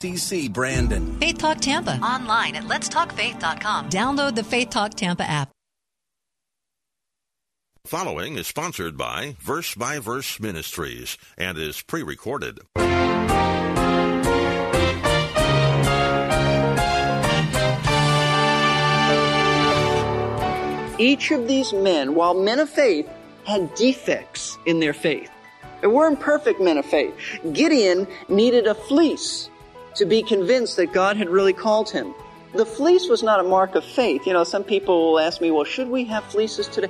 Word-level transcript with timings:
DC 0.00 0.50
Brandon. 0.50 1.18
Faith 1.20 1.36
Talk 1.36 1.58
Tampa. 1.58 1.96
Online 1.96 2.56
at 2.56 2.64
letstalkfaith.com. 2.64 3.90
Download 3.90 4.34
the 4.34 4.42
Faith 4.42 4.70
Talk 4.70 4.94
Tampa 4.94 5.24
app. 5.24 5.50
Following 7.84 8.36
is 8.36 8.46
sponsored 8.46 8.96
by 8.96 9.36
Verse 9.40 9.74
by 9.74 9.98
Verse 9.98 10.40
Ministries 10.40 11.18
and 11.36 11.58
is 11.58 11.82
pre 11.82 12.02
recorded. 12.02 12.60
Each 20.98 21.30
of 21.30 21.46
these 21.46 21.74
men, 21.74 22.14
while 22.14 22.34
men 22.34 22.58
of 22.58 22.70
faith, 22.70 23.08
had 23.44 23.74
defects 23.74 24.56
in 24.64 24.80
their 24.80 24.94
faith. 24.94 25.30
They 25.82 25.88
weren't 25.88 26.20
perfect 26.20 26.60
men 26.60 26.78
of 26.78 26.86
faith. 26.86 27.14
Gideon 27.52 28.06
needed 28.28 28.66
a 28.66 28.74
fleece 28.74 29.49
to 30.00 30.06
be 30.06 30.22
convinced 30.22 30.76
that 30.76 30.92
God 30.92 31.16
had 31.16 31.28
really 31.28 31.52
called 31.52 31.90
him. 31.90 32.14
The 32.54 32.66
fleece 32.66 33.08
was 33.08 33.22
not 33.22 33.38
a 33.38 33.44
mark 33.44 33.74
of 33.74 33.84
faith. 33.84 34.26
You 34.26 34.32
know, 34.32 34.44
some 34.44 34.64
people 34.64 35.12
will 35.12 35.20
ask 35.20 35.40
me, 35.40 35.50
well, 35.50 35.64
should 35.64 35.88
we 35.88 36.04
have 36.06 36.24
fleeces 36.24 36.66
today? 36.66 36.88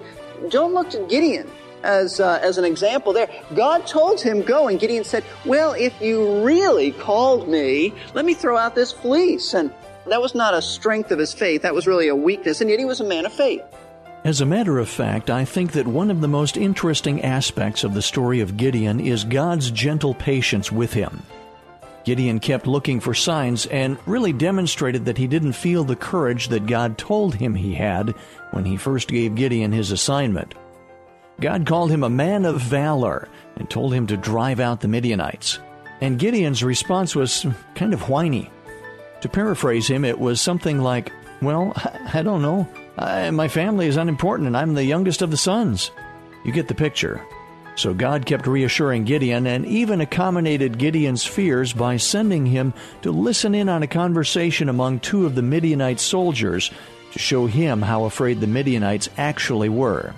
Don't 0.49 0.73
look 0.73 0.89
to 0.91 1.07
Gideon 1.07 1.51
as, 1.83 2.21
uh, 2.21 2.39
as 2.43 2.57
an 2.57 2.65
example 2.65 3.13
there. 3.13 3.29
God 3.55 3.87
told 3.87 4.21
him, 4.21 4.43
go, 4.43 4.69
and 4.69 4.79
Gideon 4.79 5.05
said, 5.05 5.25
well, 5.45 5.73
if 5.73 6.01
you 6.01 6.43
really 6.43 6.93
called 6.93 7.49
me, 7.49 7.93
let 8.15 8.25
me 8.25 8.33
throw 8.33 8.57
out 8.57 8.75
this 8.75 8.93
fleece. 8.93 9.55
And 9.55 9.73
that 10.07 10.23
was 10.23 10.35
not 10.35 10.55
a 10.55 10.63
strength 10.63 11.11
of 11.11 11.19
his 11.19 11.35
faith. 11.35 11.63
That 11.63 11.75
was 11.75 11.87
really 11.87 12.09
a 12.09 12.17
weakness. 12.17 12.61
And 12.61 12.71
yet 12.71 12.79
he 12.79 12.85
was 12.85 13.01
a 13.01 13.05
man 13.05 13.27
of 13.27 13.33
faith. 13.33 13.63
As 14.23 14.41
a 14.41 14.47
matter 14.47 14.79
of 14.79 14.89
fact, 14.89 15.31
I 15.31 15.45
think 15.45 15.73
that 15.73 15.87
one 15.87 16.11
of 16.11 16.21
the 16.21 16.29
most 16.29 16.57
interesting 16.57 17.23
aspects 17.23 17.85
of 17.85 17.95
the 17.95 18.03
story 18.03 18.41
of 18.41 18.57
Gideon 18.57 19.01
is 19.01 19.25
God's 19.25 19.71
gentle 19.71 20.15
patience 20.15 20.71
with 20.71 20.93
him. 20.93 21.23
Gideon 22.05 22.41
kept 22.41 22.67
looking 22.67 23.01
for 23.01 23.15
signs 23.15 23.67
and 23.67 23.99
really 24.07 24.33
demonstrated 24.33 25.05
that 25.05 25.19
he 25.19 25.27
didn't 25.27 25.53
feel 25.53 25.85
the 25.85 25.97
courage 25.97 26.49
that 26.49 26.67
God 26.67 26.97
told 26.97 27.35
him 27.35 27.55
he 27.55 27.75
had 27.75 28.15
when 28.53 28.65
he 28.65 28.77
first 28.77 29.09
gave 29.09 29.35
Gideon 29.35 29.73
his 29.73 29.91
assignment. 29.91 30.55
God 31.41 31.67
called 31.67 31.91
him 31.91 32.03
a 32.03 32.11
man 32.11 32.45
of 32.45 32.61
valor 32.61 33.29
and 33.57 33.69
told 33.69 33.95
him 33.95 34.07
to 34.09 34.17
drive 34.17 34.61
out 34.61 34.81
the 34.81 34.89
Midianites. 34.89 35.59
And 36.01 36.19
Gideon's 36.19 36.63
response 36.63 37.15
was 37.15 37.47
kind 37.75 37.93
of 37.93 38.09
whiny. 38.09 38.51
To 39.23 39.29
paraphrase 39.29 39.87
him, 39.87 40.05
it 40.05 40.19
was 40.19 40.41
something 40.41 40.81
like, 40.81 41.13
Well, 41.43 41.73
I 42.13 42.23
don't 42.23 42.43
know. 42.43 42.69
I, 42.97 43.31
my 43.31 43.49
family 43.49 43.87
is 43.87 43.97
unimportant 43.97 44.47
and 44.47 44.57
I'm 44.57 44.75
the 44.75 44.85
youngest 44.85 45.23
of 45.23 45.31
the 45.31 45.37
sons. 45.37 45.91
You 46.45 46.53
get 46.53 46.69
the 46.69 46.75
picture. 46.75 47.23
So 47.77 47.95
God 47.95 48.27
kept 48.27 48.47
reassuring 48.47 49.05
Gideon 49.05 49.47
and 49.47 49.65
even 49.65 50.01
accommodated 50.01 50.79
Gideon's 50.79 51.25
fears 51.25 51.73
by 51.73 51.97
sending 51.97 52.47
him 52.47 52.75
to 53.03 53.11
listen 53.11 53.55
in 53.55 53.69
on 53.69 53.83
a 53.83 53.87
conversation 53.87 54.69
among 54.69 55.01
two 55.01 55.25
of 55.25 55.35
the 55.35 55.43
Midianite 55.43 56.01
soldiers 56.01 56.71
to 57.13 57.19
show 57.19 57.47
him 57.47 57.83
how 57.83 58.05
afraid 58.05 58.41
the 58.41 58.47
Midianites 58.47 59.09
actually 59.17 59.69
were. 59.69 60.15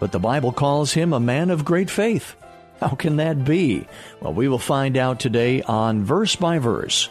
But 0.00 0.12
the 0.12 0.18
Bible 0.18 0.52
calls 0.52 0.92
him 0.92 1.12
a 1.12 1.20
man 1.20 1.50
of 1.50 1.64
great 1.64 1.90
faith. 1.90 2.36
How 2.80 2.90
can 2.90 3.16
that 3.16 3.44
be? 3.44 3.86
Well, 4.20 4.34
we 4.34 4.48
will 4.48 4.58
find 4.58 4.96
out 4.96 5.18
today 5.18 5.62
on 5.62 6.04
Verse 6.04 6.36
by 6.36 6.58
Verse. 6.58 7.08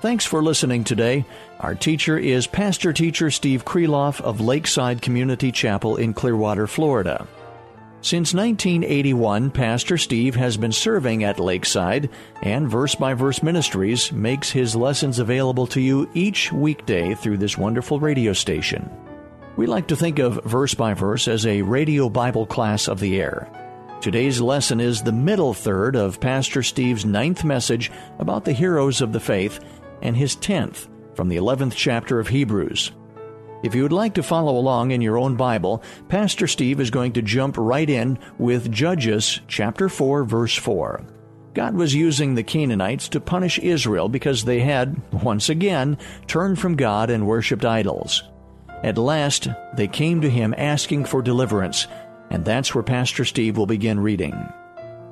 Thanks 0.00 0.24
for 0.24 0.42
listening 0.42 0.84
today. 0.84 1.24
Our 1.60 1.74
teacher 1.74 2.16
is 2.16 2.46
Pastor 2.46 2.92
Teacher 2.92 3.30
Steve 3.30 3.64
Kreloff 3.64 4.20
of 4.20 4.40
Lakeside 4.40 5.02
Community 5.02 5.52
Chapel 5.52 5.96
in 5.96 6.14
Clearwater, 6.14 6.66
Florida. 6.66 7.26
Since 8.04 8.34
1981, 8.34 9.52
Pastor 9.52 9.96
Steve 9.96 10.34
has 10.34 10.56
been 10.56 10.72
serving 10.72 11.22
at 11.22 11.38
Lakeside, 11.38 12.10
and 12.42 12.68
Verse 12.68 12.96
by 12.96 13.14
Verse 13.14 13.44
Ministries 13.44 14.10
makes 14.10 14.50
his 14.50 14.74
lessons 14.74 15.20
available 15.20 15.68
to 15.68 15.80
you 15.80 16.10
each 16.12 16.50
weekday 16.50 17.14
through 17.14 17.38
this 17.38 17.56
wonderful 17.56 18.00
radio 18.00 18.32
station. 18.32 18.90
We 19.54 19.66
like 19.66 19.86
to 19.86 19.94
think 19.94 20.18
of 20.18 20.42
Verse 20.42 20.74
by 20.74 20.94
Verse 20.94 21.28
as 21.28 21.46
a 21.46 21.62
radio 21.62 22.08
Bible 22.08 22.44
class 22.44 22.88
of 22.88 22.98
the 22.98 23.20
air. 23.20 23.48
Today's 24.00 24.40
lesson 24.40 24.80
is 24.80 25.00
the 25.00 25.12
middle 25.12 25.54
third 25.54 25.94
of 25.94 26.18
Pastor 26.18 26.64
Steve's 26.64 27.04
ninth 27.04 27.44
message 27.44 27.92
about 28.18 28.44
the 28.44 28.52
heroes 28.52 29.00
of 29.00 29.12
the 29.12 29.20
faith 29.20 29.60
and 30.02 30.16
his 30.16 30.34
tenth 30.34 30.88
from 31.14 31.28
the 31.28 31.36
11th 31.36 31.74
chapter 31.76 32.18
of 32.18 32.26
Hebrews. 32.26 32.90
If 33.62 33.76
you 33.76 33.84
would 33.84 33.92
like 33.92 34.14
to 34.14 34.24
follow 34.24 34.56
along 34.58 34.90
in 34.90 35.00
your 35.00 35.16
own 35.16 35.36
Bible, 35.36 35.84
Pastor 36.08 36.48
Steve 36.48 36.80
is 36.80 36.90
going 36.90 37.12
to 37.12 37.22
jump 37.22 37.56
right 37.56 37.88
in 37.88 38.18
with 38.36 38.72
Judges 38.72 39.40
chapter 39.46 39.88
4 39.88 40.24
verse 40.24 40.56
4. 40.56 41.04
God 41.54 41.74
was 41.74 41.94
using 41.94 42.34
the 42.34 42.42
Canaanites 42.42 43.08
to 43.10 43.20
punish 43.20 43.60
Israel 43.60 44.08
because 44.08 44.44
they 44.44 44.60
had, 44.60 45.00
once 45.22 45.48
again, 45.48 45.96
turned 46.26 46.58
from 46.58 46.76
God 46.76 47.08
and 47.08 47.26
worshipped 47.26 47.64
idols. 47.64 48.24
At 48.82 48.98
last, 48.98 49.46
they 49.76 49.86
came 49.86 50.20
to 50.22 50.30
him 50.30 50.54
asking 50.58 51.04
for 51.04 51.22
deliverance, 51.22 51.86
and 52.30 52.44
that's 52.44 52.74
where 52.74 52.82
Pastor 52.82 53.24
Steve 53.24 53.56
will 53.56 53.66
begin 53.66 54.00
reading. 54.00 54.32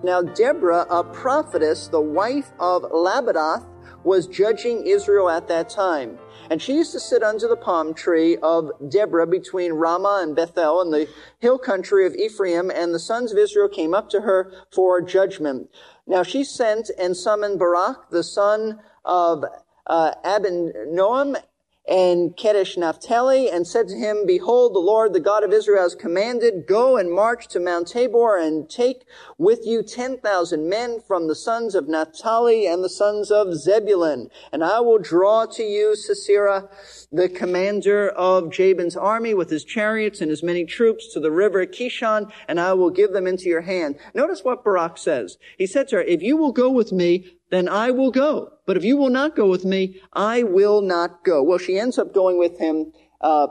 Now, 0.02 0.22
Deborah, 0.22 0.86
a 0.90 1.04
prophetess, 1.04 1.88
the 1.88 2.00
wife 2.00 2.50
of 2.58 2.82
Lapidoth, 2.82 3.66
was 4.02 4.26
judging 4.26 4.86
Israel 4.86 5.28
at 5.28 5.46
that 5.48 5.68
time. 5.68 6.18
And 6.50 6.60
she 6.60 6.74
used 6.74 6.90
to 6.92 7.00
sit 7.00 7.22
under 7.22 7.46
the 7.46 7.56
palm 7.56 7.94
tree 7.94 8.36
of 8.38 8.72
Deborah 8.88 9.26
between 9.26 9.72
Ramah 9.74 10.18
and 10.22 10.34
Bethel 10.34 10.82
in 10.82 10.90
the 10.90 11.08
hill 11.38 11.58
country 11.58 12.04
of 12.06 12.16
Ephraim, 12.16 12.72
and 12.72 12.92
the 12.92 12.98
sons 12.98 13.30
of 13.30 13.38
Israel 13.38 13.68
came 13.68 13.94
up 13.94 14.10
to 14.10 14.22
her 14.22 14.52
for 14.72 15.00
judgment. 15.00 15.70
Now 16.08 16.24
she 16.24 16.42
sent 16.42 16.90
and 16.98 17.16
summoned 17.16 17.60
Barak, 17.60 18.10
the 18.10 18.24
son 18.24 18.80
of 19.04 19.44
uh, 19.86 20.14
Abinoam, 20.24 21.40
and 21.88 22.36
Kedesh 22.36 22.76
Naphtali 22.76 23.50
and 23.50 23.66
said 23.66 23.88
to 23.88 23.96
him, 23.96 24.24
Behold, 24.26 24.74
the 24.74 24.80
Lord, 24.80 25.12
the 25.12 25.20
God 25.20 25.42
of 25.42 25.52
Israel 25.52 25.82
has 25.82 25.94
commanded, 25.94 26.66
go 26.66 26.96
and 26.96 27.10
march 27.10 27.48
to 27.48 27.60
Mount 27.60 27.88
Tabor 27.88 28.38
and 28.38 28.68
take 28.68 29.04
with 29.38 29.66
you 29.66 29.82
10,000 29.82 30.68
men 30.68 31.00
from 31.00 31.26
the 31.26 31.34
sons 31.34 31.74
of 31.74 31.88
Naphtali 31.88 32.66
and 32.66 32.84
the 32.84 32.88
sons 32.88 33.30
of 33.30 33.54
Zebulun. 33.54 34.30
And 34.52 34.62
I 34.62 34.80
will 34.80 34.98
draw 34.98 35.46
to 35.46 35.62
you 35.62 35.96
Sisera, 35.96 36.68
the 37.10 37.28
commander 37.28 38.10
of 38.10 38.52
Jabin's 38.52 38.96
army 38.96 39.34
with 39.34 39.50
his 39.50 39.64
chariots 39.64 40.20
and 40.20 40.30
his 40.30 40.42
many 40.42 40.64
troops 40.64 41.12
to 41.12 41.20
the 41.20 41.32
river 41.32 41.66
Kishon, 41.66 42.30
and 42.46 42.60
I 42.60 42.74
will 42.74 42.90
give 42.90 43.12
them 43.12 43.26
into 43.26 43.48
your 43.48 43.62
hand. 43.62 43.96
Notice 44.14 44.44
what 44.44 44.62
Barak 44.62 44.98
says. 44.98 45.38
He 45.58 45.66
said 45.66 45.88
to 45.88 45.96
her, 45.96 46.02
if 46.02 46.22
you 46.22 46.36
will 46.36 46.52
go 46.52 46.70
with 46.70 46.92
me, 46.92 47.39
then 47.50 47.68
I 47.68 47.90
will 47.90 48.10
go. 48.10 48.52
But 48.66 48.76
if 48.76 48.84
you 48.84 48.96
will 48.96 49.10
not 49.10 49.36
go 49.36 49.48
with 49.48 49.64
me, 49.64 50.00
I 50.12 50.42
will 50.44 50.80
not 50.80 51.24
go. 51.24 51.42
Well, 51.42 51.58
she 51.58 51.78
ends 51.78 51.98
up 51.98 52.14
going 52.14 52.38
with 52.38 52.58
him, 52.58 52.92
uh, 53.20 53.48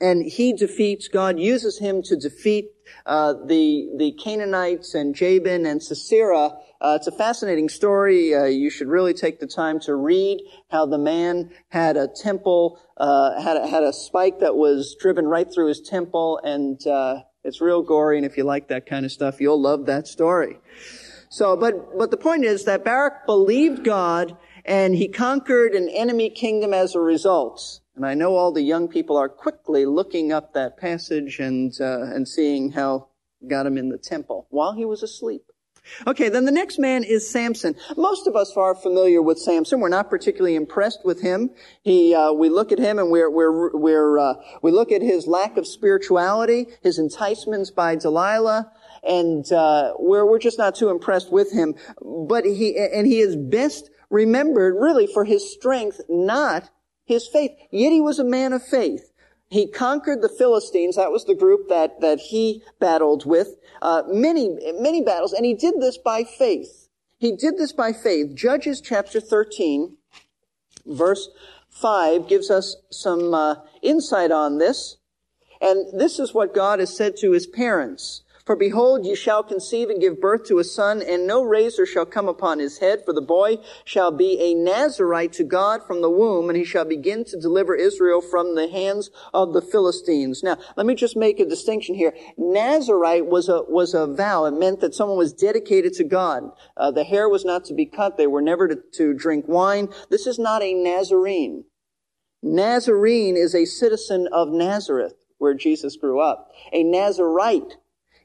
and 0.00 0.24
he 0.24 0.52
defeats, 0.52 1.06
God 1.06 1.38
uses 1.38 1.78
him 1.78 2.02
to 2.02 2.16
defeat 2.16 2.70
uh, 3.06 3.34
the, 3.46 3.88
the 3.96 4.12
Canaanites 4.12 4.94
and 4.94 5.14
Jabin 5.14 5.64
and 5.64 5.80
Sisera. 5.80 6.50
Uh, 6.80 6.96
it's 6.98 7.06
a 7.06 7.12
fascinating 7.12 7.68
story. 7.68 8.34
Uh, 8.34 8.44
you 8.44 8.68
should 8.68 8.88
really 8.88 9.14
take 9.14 9.38
the 9.38 9.46
time 9.46 9.78
to 9.80 9.94
read 9.94 10.40
how 10.70 10.86
the 10.86 10.98
man 10.98 11.50
had 11.68 11.96
a 11.96 12.08
temple, 12.08 12.80
uh, 12.96 13.40
had, 13.40 13.56
a, 13.56 13.66
had 13.68 13.84
a 13.84 13.92
spike 13.92 14.40
that 14.40 14.56
was 14.56 14.96
driven 14.98 15.26
right 15.28 15.46
through 15.54 15.68
his 15.68 15.80
temple, 15.80 16.40
and 16.42 16.84
uh, 16.86 17.20
it's 17.44 17.60
real 17.60 17.82
gory, 17.82 18.16
and 18.16 18.26
if 18.26 18.36
you 18.36 18.42
like 18.42 18.68
that 18.68 18.86
kind 18.86 19.06
of 19.06 19.12
stuff, 19.12 19.40
you'll 19.40 19.60
love 19.60 19.86
that 19.86 20.08
story. 20.08 20.58
So, 21.32 21.56
but, 21.56 21.96
but 21.96 22.10
the 22.10 22.18
point 22.18 22.44
is 22.44 22.64
that 22.64 22.84
Barak 22.84 23.24
believed 23.24 23.84
God 23.84 24.36
and 24.66 24.94
he 24.94 25.08
conquered 25.08 25.72
an 25.72 25.88
enemy 25.88 26.28
kingdom 26.28 26.74
as 26.74 26.94
a 26.94 27.00
result. 27.00 27.80
And 27.96 28.04
I 28.04 28.12
know 28.12 28.36
all 28.36 28.52
the 28.52 28.60
young 28.60 28.86
people 28.86 29.16
are 29.16 29.30
quickly 29.30 29.86
looking 29.86 30.30
up 30.30 30.52
that 30.52 30.76
passage 30.76 31.40
and, 31.40 31.72
uh, 31.80 32.02
and 32.02 32.28
seeing 32.28 32.72
how 32.72 33.08
got 33.48 33.64
him 33.64 33.78
in 33.78 33.88
the 33.88 33.96
temple 33.96 34.46
while 34.50 34.74
he 34.74 34.84
was 34.84 35.02
asleep. 35.02 35.42
Okay, 36.06 36.28
then 36.28 36.44
the 36.44 36.52
next 36.52 36.78
man 36.78 37.02
is 37.02 37.30
Samson. 37.30 37.76
Most 37.96 38.26
of 38.26 38.36
us 38.36 38.52
are 38.54 38.74
familiar 38.74 39.22
with 39.22 39.38
Samson. 39.38 39.80
We're 39.80 39.88
not 39.88 40.10
particularly 40.10 40.54
impressed 40.54 41.00
with 41.02 41.22
him. 41.22 41.48
He, 41.82 42.14
uh, 42.14 42.32
we 42.32 42.50
look 42.50 42.72
at 42.72 42.78
him 42.78 42.98
and 42.98 43.10
we're, 43.10 43.30
we're, 43.30 43.74
we're, 43.74 44.18
uh, 44.18 44.34
we 44.60 44.70
look 44.70 44.92
at 44.92 45.00
his 45.00 45.26
lack 45.26 45.56
of 45.56 45.66
spirituality, 45.66 46.66
his 46.82 46.98
enticements 46.98 47.70
by 47.70 47.96
Delilah, 47.96 48.70
and 49.02 49.50
uh, 49.52 49.94
we're 49.98 50.24
we're 50.24 50.38
just 50.38 50.58
not 50.58 50.74
too 50.74 50.90
impressed 50.90 51.32
with 51.32 51.52
him. 51.52 51.74
But 52.00 52.44
he 52.44 52.76
and 52.76 53.06
he 53.06 53.20
is 53.20 53.36
best 53.36 53.90
remembered 54.10 54.74
really 54.78 55.06
for 55.06 55.24
his 55.24 55.52
strength, 55.52 56.00
not 56.08 56.70
his 57.04 57.26
faith. 57.26 57.52
Yet 57.70 57.90
he 57.90 58.00
was 58.00 58.18
a 58.18 58.24
man 58.24 58.52
of 58.52 58.62
faith. 58.62 59.12
He 59.52 59.66
conquered 59.66 60.22
the 60.22 60.30
Philistines. 60.30 60.96
That 60.96 61.12
was 61.12 61.26
the 61.26 61.34
group 61.34 61.68
that, 61.68 62.00
that 62.00 62.18
he 62.18 62.62
battled 62.80 63.26
with. 63.26 63.56
Uh, 63.82 64.02
many, 64.06 64.56
many 64.80 65.02
battles. 65.02 65.34
And 65.34 65.44
he 65.44 65.52
did 65.52 65.74
this 65.78 65.98
by 65.98 66.24
faith. 66.24 66.88
He 67.18 67.36
did 67.36 67.58
this 67.58 67.70
by 67.70 67.92
faith. 67.92 68.34
Judges 68.34 68.80
chapter 68.80 69.20
13, 69.20 69.98
verse 70.86 71.28
5 71.68 72.28
gives 72.28 72.50
us 72.50 72.76
some 72.90 73.34
uh, 73.34 73.56
insight 73.82 74.30
on 74.30 74.56
this. 74.56 74.96
And 75.60 76.00
this 76.00 76.18
is 76.18 76.32
what 76.32 76.54
God 76.54 76.78
has 76.78 76.96
said 76.96 77.18
to 77.18 77.32
his 77.32 77.46
parents. 77.46 78.22
For 78.44 78.56
behold, 78.56 79.06
you 79.06 79.14
shall 79.14 79.44
conceive 79.44 79.88
and 79.88 80.00
give 80.00 80.20
birth 80.20 80.44
to 80.44 80.58
a 80.58 80.64
son, 80.64 81.00
and 81.00 81.26
no 81.26 81.42
razor 81.42 81.86
shall 81.86 82.06
come 82.06 82.28
upon 82.28 82.58
his 82.58 82.78
head, 82.78 83.04
for 83.04 83.12
the 83.12 83.22
boy 83.22 83.58
shall 83.84 84.10
be 84.10 84.40
a 84.40 84.54
Nazarite 84.54 85.32
to 85.34 85.44
God 85.44 85.82
from 85.86 86.02
the 86.02 86.10
womb, 86.10 86.48
and 86.48 86.58
he 86.58 86.64
shall 86.64 86.84
begin 86.84 87.24
to 87.26 87.40
deliver 87.40 87.76
Israel 87.76 88.20
from 88.20 88.56
the 88.56 88.68
hands 88.68 89.10
of 89.32 89.52
the 89.52 89.62
Philistines. 89.62 90.42
Now, 90.42 90.58
let 90.76 90.86
me 90.86 90.96
just 90.96 91.16
make 91.16 91.38
a 91.38 91.44
distinction 91.44 91.94
here. 91.94 92.14
Nazarite 92.36 93.26
was 93.26 93.48
a, 93.48 93.62
was 93.62 93.94
a 93.94 94.08
vow. 94.08 94.46
It 94.46 94.54
meant 94.54 94.80
that 94.80 94.94
someone 94.94 95.18
was 95.18 95.32
dedicated 95.32 95.92
to 95.94 96.04
God. 96.04 96.50
Uh, 96.76 96.90
the 96.90 97.04
hair 97.04 97.28
was 97.28 97.44
not 97.44 97.64
to 97.66 97.74
be 97.74 97.86
cut. 97.86 98.16
They 98.16 98.26
were 98.26 98.42
never 98.42 98.66
to, 98.66 98.78
to 98.94 99.14
drink 99.14 99.46
wine. 99.46 99.88
This 100.10 100.26
is 100.26 100.40
not 100.40 100.62
a 100.62 100.74
Nazarene. 100.74 101.64
Nazarene 102.42 103.36
is 103.36 103.54
a 103.54 103.66
citizen 103.66 104.28
of 104.32 104.48
Nazareth, 104.48 105.14
where 105.38 105.54
Jesus 105.54 105.96
grew 105.96 106.20
up. 106.20 106.50
A 106.72 106.82
Nazarite 106.82 107.76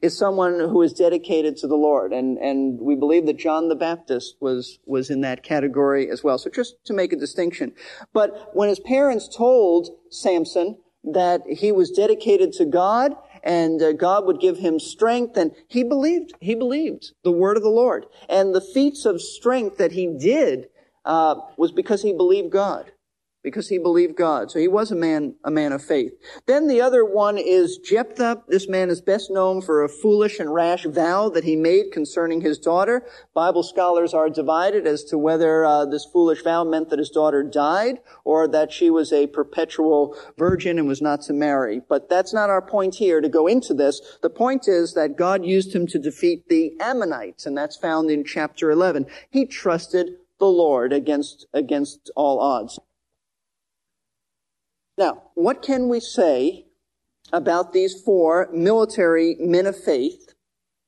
is 0.02 0.16
someone 0.16 0.58
who 0.58 0.82
is 0.82 0.92
dedicated 0.92 1.56
to 1.58 1.66
the 1.66 1.76
Lord. 1.76 2.12
And, 2.12 2.38
and 2.38 2.80
we 2.80 2.94
believe 2.94 3.26
that 3.26 3.38
John 3.38 3.68
the 3.68 3.74
Baptist 3.74 4.36
was, 4.40 4.78
was 4.86 5.10
in 5.10 5.20
that 5.22 5.42
category 5.42 6.10
as 6.10 6.22
well. 6.22 6.38
So 6.38 6.50
just 6.50 6.84
to 6.84 6.92
make 6.92 7.12
a 7.12 7.16
distinction. 7.16 7.72
But 8.12 8.50
when 8.54 8.68
his 8.68 8.80
parents 8.80 9.28
told 9.34 9.90
Samson 10.10 10.78
that 11.04 11.42
he 11.46 11.72
was 11.72 11.90
dedicated 11.90 12.52
to 12.54 12.64
God 12.64 13.16
and 13.42 13.80
uh, 13.80 13.92
God 13.92 14.26
would 14.26 14.40
give 14.40 14.58
him 14.58 14.78
strength 14.78 15.36
and 15.36 15.52
he 15.68 15.84
believed, 15.84 16.32
he 16.40 16.54
believed 16.54 17.12
the 17.22 17.32
word 17.32 17.56
of 17.56 17.62
the 17.62 17.68
Lord. 17.68 18.06
And 18.28 18.54
the 18.54 18.60
feats 18.60 19.04
of 19.04 19.20
strength 19.20 19.78
that 19.78 19.92
he 19.92 20.06
did, 20.06 20.68
uh, 21.04 21.36
was 21.56 21.72
because 21.72 22.02
he 22.02 22.12
believed 22.12 22.50
God 22.50 22.92
because 23.42 23.68
he 23.68 23.78
believed 23.78 24.16
God. 24.16 24.50
So 24.50 24.58
he 24.58 24.68
was 24.68 24.90
a 24.90 24.96
man, 24.96 25.34
a 25.44 25.50
man 25.50 25.72
of 25.72 25.82
faith. 25.82 26.12
Then 26.46 26.66
the 26.66 26.80
other 26.80 27.04
one 27.04 27.38
is 27.38 27.78
Jephthah. 27.78 28.42
This 28.48 28.68
man 28.68 28.90
is 28.90 29.00
best 29.00 29.30
known 29.30 29.62
for 29.62 29.82
a 29.82 29.88
foolish 29.88 30.40
and 30.40 30.52
rash 30.52 30.84
vow 30.84 31.28
that 31.30 31.44
he 31.44 31.56
made 31.56 31.92
concerning 31.92 32.40
his 32.40 32.58
daughter. 32.58 33.06
Bible 33.34 33.62
scholars 33.62 34.12
are 34.12 34.28
divided 34.28 34.86
as 34.86 35.04
to 35.04 35.18
whether 35.18 35.64
uh, 35.64 35.84
this 35.84 36.04
foolish 36.04 36.42
vow 36.42 36.64
meant 36.64 36.90
that 36.90 36.98
his 36.98 37.10
daughter 37.10 37.42
died 37.42 38.00
or 38.24 38.48
that 38.48 38.72
she 38.72 38.90
was 38.90 39.12
a 39.12 39.28
perpetual 39.28 40.16
virgin 40.36 40.78
and 40.78 40.88
was 40.88 41.00
not 41.00 41.22
to 41.22 41.32
marry. 41.32 41.80
But 41.88 42.08
that's 42.08 42.34
not 42.34 42.50
our 42.50 42.62
point 42.62 42.96
here 42.96 43.20
to 43.20 43.28
go 43.28 43.46
into 43.46 43.72
this. 43.72 44.18
The 44.22 44.30
point 44.30 44.66
is 44.66 44.94
that 44.94 45.16
God 45.16 45.44
used 45.44 45.74
him 45.74 45.86
to 45.88 45.98
defeat 45.98 46.48
the 46.48 46.72
Ammonites, 46.80 47.46
and 47.46 47.56
that's 47.56 47.76
found 47.76 48.10
in 48.10 48.24
chapter 48.24 48.70
11. 48.70 49.06
He 49.30 49.46
trusted 49.46 50.16
the 50.38 50.46
Lord 50.46 50.92
against, 50.92 51.46
against 51.52 52.10
all 52.16 52.40
odds. 52.40 52.78
Now, 54.98 55.22
what 55.34 55.62
can 55.62 55.88
we 55.88 56.00
say 56.00 56.66
about 57.32 57.72
these 57.72 57.94
four 58.02 58.48
military 58.52 59.36
men 59.38 59.66
of 59.66 59.80
faith 59.80 60.34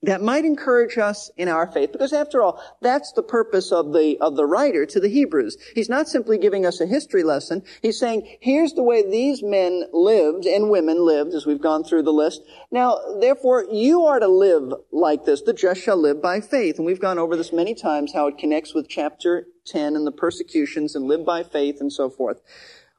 that 0.02 0.20
might 0.20 0.44
encourage 0.44 0.98
us 0.98 1.30
in 1.36 1.46
our 1.46 1.70
faith? 1.70 1.92
Because 1.92 2.12
after 2.12 2.42
all, 2.42 2.60
that's 2.82 3.12
the 3.12 3.22
purpose 3.22 3.70
of 3.70 3.92
the, 3.92 4.18
of 4.20 4.34
the 4.34 4.46
writer 4.46 4.84
to 4.84 4.98
the 4.98 5.08
Hebrews. 5.08 5.56
He's 5.76 5.88
not 5.88 6.08
simply 6.08 6.38
giving 6.38 6.66
us 6.66 6.80
a 6.80 6.86
history 6.86 7.22
lesson. 7.22 7.62
He's 7.82 8.00
saying, 8.00 8.38
here's 8.40 8.72
the 8.72 8.82
way 8.82 9.08
these 9.08 9.44
men 9.44 9.84
lived 9.92 10.44
and 10.44 10.70
women 10.70 11.06
lived 11.06 11.32
as 11.32 11.46
we've 11.46 11.62
gone 11.62 11.84
through 11.84 12.02
the 12.02 12.12
list. 12.12 12.42
Now, 12.72 12.98
therefore, 13.20 13.64
you 13.70 14.06
are 14.06 14.18
to 14.18 14.26
live 14.26 14.72
like 14.90 15.24
this. 15.24 15.42
The 15.42 15.52
just 15.52 15.82
shall 15.82 15.98
live 15.98 16.20
by 16.20 16.40
faith. 16.40 16.78
And 16.78 16.86
we've 16.86 16.98
gone 16.98 17.20
over 17.20 17.36
this 17.36 17.52
many 17.52 17.76
times, 17.76 18.12
how 18.12 18.26
it 18.26 18.38
connects 18.38 18.74
with 18.74 18.88
chapter 18.88 19.46
10 19.66 19.94
and 19.94 20.04
the 20.04 20.10
persecutions 20.10 20.96
and 20.96 21.04
live 21.04 21.24
by 21.24 21.44
faith 21.44 21.76
and 21.80 21.92
so 21.92 22.10
forth. 22.10 22.40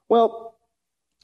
Well, 0.07 0.50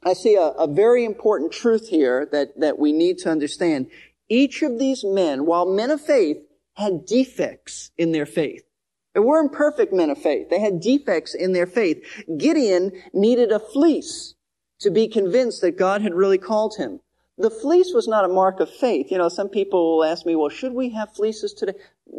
I 0.04 0.14
see 0.14 0.36
a, 0.36 0.42
a 0.42 0.68
very 0.68 1.06
important 1.06 1.52
truth 1.52 1.90
here 1.90 2.28
that, 2.32 2.60
that 2.60 2.80
we 2.80 2.92
need 2.92 3.18
to 3.20 3.30
understand. 3.30 3.88
Each 4.30 4.62
of 4.62 4.78
these 4.78 5.04
men, 5.04 5.46
while 5.46 5.66
men 5.66 5.92
of 5.92 6.02
faith, 6.02 6.38
had 6.76 7.06
defects 7.06 7.92
in 7.98 8.12
their 8.12 8.26
faith. 8.26 8.64
They 9.14 9.20
weren't 9.20 9.52
perfect 9.52 9.92
men 9.92 10.12
of 10.12 10.22
faith. 10.22 10.50
They 10.50 10.60
had 10.60 10.80
defects 10.80 11.34
in 11.34 11.54
their 11.54 11.66
faith. 11.66 12.04
Gideon 12.38 12.92
needed 13.14 13.52
a 13.52 13.60
fleece 13.60 14.36
to 14.82 14.92
be 14.92 15.08
convinced 15.08 15.62
that 15.62 15.78
God 15.78 16.02
had 16.02 16.14
really 16.14 16.38
called 16.38 16.76
him. 16.78 17.00
The 17.40 17.50
fleece 17.50 17.94
was 17.94 18.08
not 18.08 18.26
a 18.26 18.34
mark 18.34 18.60
of 18.60 18.70
faith. 18.70 19.12
You 19.12 19.18
know, 19.18 19.30
some 19.30 19.50
people 19.50 19.98
will 19.98 20.04
ask 20.04 20.26
me, 20.26 20.36
well, 20.36 20.50
should 20.50 20.74
we 20.74 20.90
have 20.90 21.16
fleeces 21.16 21.54
today? 21.54 21.74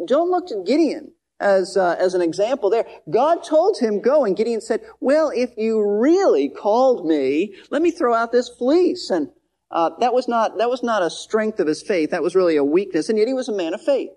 Don't 0.05 0.29
look 0.29 0.47
to 0.47 0.63
Gideon 0.65 1.13
as, 1.39 1.77
uh, 1.77 1.95
as 1.99 2.13
an 2.13 2.21
example 2.21 2.69
there. 2.69 2.85
God 3.09 3.43
told 3.43 3.79
him, 3.79 4.01
go, 4.01 4.25
and 4.25 4.35
Gideon 4.35 4.61
said, 4.61 4.81
well, 4.99 5.31
if 5.33 5.51
you 5.57 5.81
really 5.81 6.49
called 6.49 7.05
me, 7.05 7.55
let 7.69 7.81
me 7.81 7.91
throw 7.91 8.13
out 8.13 8.31
this 8.31 8.49
fleece. 8.49 9.09
And 9.09 9.29
uh, 9.71 9.91
that 9.99 10.13
was 10.13 10.27
not 10.27 10.57
that 10.57 10.69
was 10.69 10.83
not 10.83 11.03
a 11.03 11.09
strength 11.09 11.59
of 11.59 11.67
his 11.67 11.81
faith. 11.81 12.11
That 12.11 12.23
was 12.23 12.35
really 12.35 12.55
a 12.55 12.63
weakness, 12.63 13.09
and 13.09 13.17
yet 13.17 13.27
he 13.27 13.33
was 13.33 13.49
a 13.49 13.55
man 13.55 13.73
of 13.73 13.81
faith. 13.81 14.09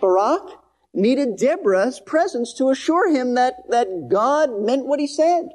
Barak 0.00 0.42
needed 0.92 1.36
Deborah's 1.36 2.00
presence 2.00 2.52
to 2.54 2.70
assure 2.70 3.10
him 3.14 3.34
that, 3.34 3.54
that 3.70 4.08
God 4.08 4.60
meant 4.60 4.86
what 4.86 5.00
he 5.00 5.06
said. 5.06 5.48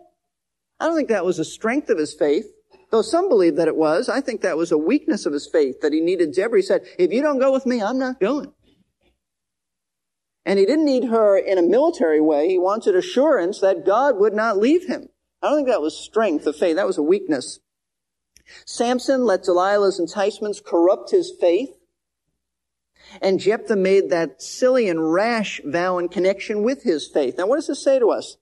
I 0.79 0.87
don't 0.87 0.95
think 0.95 1.09
that 1.09 1.25
was 1.25 1.39
a 1.39 1.45
strength 1.45 1.89
of 1.89 1.97
his 1.97 2.13
faith. 2.13 2.47
Though 2.91 3.01
some 3.01 3.29
believe 3.29 3.55
that 3.55 3.67
it 3.67 3.75
was, 3.75 4.09
I 4.09 4.21
think 4.21 4.41
that 4.41 4.57
was 4.57 4.71
a 4.71 4.77
weakness 4.77 5.25
of 5.25 5.33
his 5.33 5.47
faith 5.47 5.81
that 5.81 5.91
he 5.91 6.01
needed 6.01 6.33
Deborah. 6.33 6.59
He 6.59 6.63
said, 6.63 6.85
if 6.97 7.11
you 7.11 7.21
don't 7.21 7.39
go 7.39 7.51
with 7.51 7.65
me, 7.65 7.81
I'm 7.81 7.99
not 7.99 8.19
going. 8.19 8.53
And 10.45 10.59
he 10.59 10.65
didn't 10.65 10.85
need 10.85 11.05
her 11.05 11.37
in 11.37 11.57
a 11.57 11.63
military 11.63 12.21
way. 12.21 12.47
He 12.47 12.59
wanted 12.59 12.95
assurance 12.95 13.59
that 13.61 13.85
God 13.85 14.17
would 14.17 14.33
not 14.33 14.57
leave 14.57 14.87
him. 14.87 15.09
I 15.41 15.49
don't 15.49 15.57
think 15.57 15.67
that 15.67 15.81
was 15.81 15.97
strength 15.97 16.45
of 16.45 16.55
faith. 16.55 16.75
That 16.75 16.87
was 16.87 16.97
a 16.97 17.03
weakness. 17.03 17.59
Samson 18.65 19.25
let 19.25 19.43
Delilah's 19.43 19.99
enticements 19.99 20.61
corrupt 20.63 21.11
his 21.11 21.33
faith. 21.39 21.71
And 23.21 23.39
Jephthah 23.39 23.75
made 23.75 24.09
that 24.09 24.41
silly 24.41 24.87
and 24.87 25.11
rash 25.11 25.61
vow 25.63 25.97
in 25.97 26.09
connection 26.09 26.63
with 26.63 26.83
his 26.83 27.07
faith. 27.07 27.37
Now, 27.37 27.47
what 27.47 27.55
does 27.55 27.67
this 27.67 27.83
say 27.83 27.99
to 27.99 28.11
us? 28.11 28.37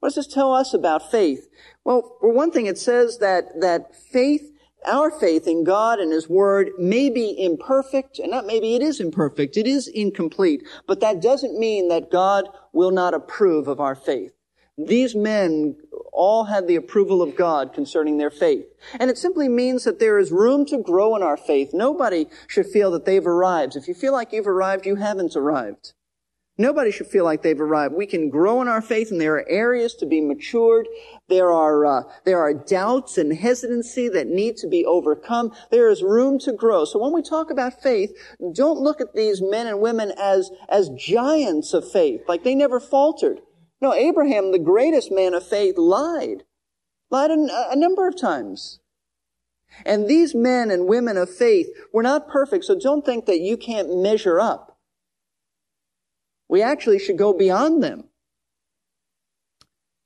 What 0.00 0.08
does 0.08 0.16
this 0.16 0.34
tell 0.34 0.54
us 0.54 0.74
about 0.74 1.10
faith? 1.10 1.48
Well, 1.84 2.16
for 2.20 2.32
one 2.32 2.50
thing, 2.50 2.66
it 2.66 2.78
says 2.78 3.18
that, 3.18 3.60
that 3.60 3.94
faith 3.94 4.51
our 4.86 5.10
faith 5.10 5.46
in 5.46 5.64
God 5.64 5.98
and 5.98 6.12
His 6.12 6.28
Word 6.28 6.70
may 6.78 7.10
be 7.10 7.34
imperfect, 7.38 8.18
and 8.18 8.30
not 8.30 8.46
maybe 8.46 8.74
it 8.74 8.82
is 8.82 9.00
imperfect, 9.00 9.56
it 9.56 9.66
is 9.66 9.88
incomplete, 9.88 10.66
but 10.86 11.00
that 11.00 11.22
doesn't 11.22 11.58
mean 11.58 11.88
that 11.88 12.10
God 12.10 12.48
will 12.72 12.90
not 12.90 13.14
approve 13.14 13.68
of 13.68 13.80
our 13.80 13.94
faith. 13.94 14.32
These 14.78 15.14
men 15.14 15.76
all 16.12 16.44
had 16.44 16.66
the 16.66 16.76
approval 16.76 17.22
of 17.22 17.36
God 17.36 17.72
concerning 17.72 18.18
their 18.18 18.30
faith. 18.30 18.66
And 18.98 19.10
it 19.10 19.18
simply 19.18 19.48
means 19.48 19.84
that 19.84 19.98
there 19.98 20.18
is 20.18 20.32
room 20.32 20.64
to 20.66 20.78
grow 20.78 21.14
in 21.16 21.22
our 21.22 21.36
faith. 21.36 21.70
Nobody 21.72 22.26
should 22.48 22.66
feel 22.66 22.90
that 22.92 23.04
they've 23.04 23.26
arrived. 23.26 23.76
If 23.76 23.86
you 23.86 23.94
feel 23.94 24.12
like 24.12 24.32
you've 24.32 24.48
arrived, 24.48 24.86
you 24.86 24.96
haven't 24.96 25.36
arrived. 25.36 25.92
Nobody 26.58 26.90
should 26.90 27.06
feel 27.06 27.24
like 27.24 27.42
they've 27.42 27.60
arrived. 27.60 27.94
We 27.94 28.06
can 28.06 28.28
grow 28.28 28.60
in 28.60 28.68
our 28.68 28.82
faith 28.82 29.10
and 29.10 29.20
there 29.20 29.36
are 29.36 29.48
areas 29.48 29.94
to 29.96 30.06
be 30.06 30.20
matured. 30.20 30.86
There 31.32 31.50
are, 31.50 31.86
uh, 31.86 32.02
there 32.26 32.40
are 32.40 32.52
doubts 32.52 33.16
and 33.16 33.32
hesitancy 33.32 34.06
that 34.10 34.26
need 34.26 34.58
to 34.58 34.68
be 34.68 34.84
overcome. 34.84 35.50
There 35.70 35.88
is 35.88 36.02
room 36.02 36.38
to 36.40 36.52
grow. 36.52 36.84
So 36.84 36.98
when 36.98 37.14
we 37.14 37.22
talk 37.22 37.50
about 37.50 37.80
faith, 37.82 38.10
don't 38.54 38.80
look 38.80 39.00
at 39.00 39.14
these 39.14 39.40
men 39.40 39.66
and 39.66 39.80
women 39.80 40.12
as, 40.20 40.50
as 40.68 40.90
giants 40.90 41.72
of 41.72 41.90
faith, 41.90 42.20
like 42.28 42.44
they 42.44 42.54
never 42.54 42.78
faltered. 42.78 43.40
No, 43.80 43.94
Abraham, 43.94 44.52
the 44.52 44.58
greatest 44.58 45.10
man 45.10 45.32
of 45.32 45.48
faith, 45.48 45.78
lied. 45.78 46.44
Lied 47.08 47.30
a, 47.30 47.70
a 47.70 47.76
number 47.76 48.06
of 48.06 48.14
times. 48.14 48.80
And 49.86 50.08
these 50.08 50.34
men 50.34 50.70
and 50.70 50.86
women 50.86 51.16
of 51.16 51.34
faith 51.34 51.68
were 51.94 52.02
not 52.02 52.28
perfect, 52.28 52.66
so 52.66 52.78
don't 52.78 53.06
think 53.06 53.24
that 53.24 53.40
you 53.40 53.56
can't 53.56 54.02
measure 54.02 54.38
up. 54.38 54.78
We 56.46 56.60
actually 56.60 56.98
should 56.98 57.16
go 57.16 57.32
beyond 57.32 57.82
them. 57.82 58.04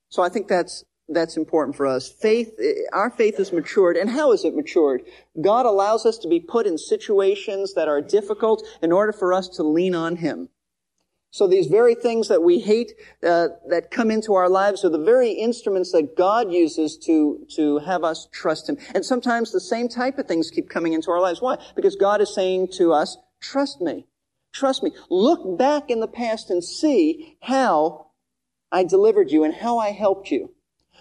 So 0.09 0.23
I 0.23 0.29
think 0.29 0.47
that's 0.47 0.85
that's 1.09 1.37
important 1.37 1.77
for 1.77 1.87
us. 1.87 2.09
Faith, 2.09 2.59
our 2.93 3.11
faith 3.11 3.39
is 3.39 3.53
matured. 3.53 3.97
And 3.97 4.11
how 4.11 4.33
is 4.33 4.45
it 4.45 4.55
matured? 4.55 5.03
God 5.41 5.67
allows 5.67 6.05
us 6.05 6.19
to 6.19 6.29
be 6.29 6.41
put 6.41 6.67
in 6.67 6.79
situations 6.79 7.75
that 7.75 7.89
are 7.89 8.01
difficult 8.01 8.65
in 8.83 8.93
order 8.93 9.13
for 9.13 9.33
us 9.33 9.49
to 9.51 9.63
lean 9.63 9.95
on 9.95 10.17
Him. 10.17 10.49
So 11.31 11.47
these 11.47 11.67
very 11.67 11.95
things 11.95 12.29
that 12.29 12.43
we 12.43 12.61
hate, 12.61 12.93
uh, 13.23 13.49
that 13.69 13.91
come 13.91 14.11
into 14.11 14.35
our 14.35 14.49
lives 14.49 14.85
are 14.85 14.89
the 14.89 14.99
very 14.99 15.33
instruments 15.33 15.93
that 15.93 16.17
God 16.17 16.51
uses 16.51 16.97
to, 17.05 17.47
to 17.57 17.79
have 17.81 18.05
us 18.05 18.27
trust 18.33 18.69
Him. 18.69 18.79
And 18.95 19.05
sometimes 19.05 19.53
the 19.53 19.61
same 19.61 19.89
type 19.89 20.19
of 20.19 20.27
things 20.27 20.51
keep 20.51 20.71
coming 20.71 20.93
into 20.93 21.11
our 21.11 21.21
lives. 21.21 21.41
Why? 21.43 21.59
Because 21.77 21.95
God 21.95 22.21
is 22.21 22.35
saying 22.35 22.69
to 22.79 22.93
us, 22.93 23.17
trust 23.41 23.81
me. 23.81 24.07
Trust 24.53 24.83
me. 24.83 24.93
Look 25.11 25.59
back 25.59 25.91
in 25.91 26.01
the 26.01 26.09
past 26.09 26.51
and 26.51 26.65
see 26.65 27.37
how 27.43 28.07
I 28.73 28.85
delivered 28.85 29.31
you 29.31 29.45
and 29.45 29.55
how 29.55 29.79
I 29.79 29.91
helped 29.91 30.31
you. 30.31 30.56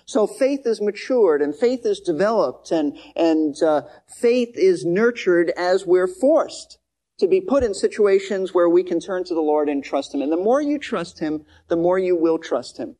So 0.06 0.28
faith 0.28 0.62
is 0.66 0.82
matured 0.82 1.42
and 1.42 1.56
faith 1.56 1.86
is 1.86 2.00
developed 2.00 2.72
and, 2.72 2.98
and 3.16 3.62
uh, 3.64 3.84
faith 4.08 4.56
is 4.56 4.86
nurtured 4.86 5.52
as 5.58 5.86
we're 5.86 6.08
forced 6.08 6.78
to 7.18 7.28
be 7.28 7.42
put 7.42 7.64
in 7.64 7.74
situations 7.74 8.54
where 8.54 8.70
we 8.70 8.84
can 8.84 9.00
turn 9.00 9.24
to 9.24 9.34
the 9.34 9.42
Lord 9.42 9.68
and 9.68 9.84
trust 9.84 10.14
Him. 10.14 10.22
And 10.22 10.32
the 10.32 10.38
more 10.38 10.62
you 10.62 10.78
trust 10.78 11.20
Him, 11.20 11.46
the 11.70 11.76
more 11.76 11.98
you 11.98 12.16
will 12.16 12.38
trust 12.38 12.78
Him. 12.78 12.98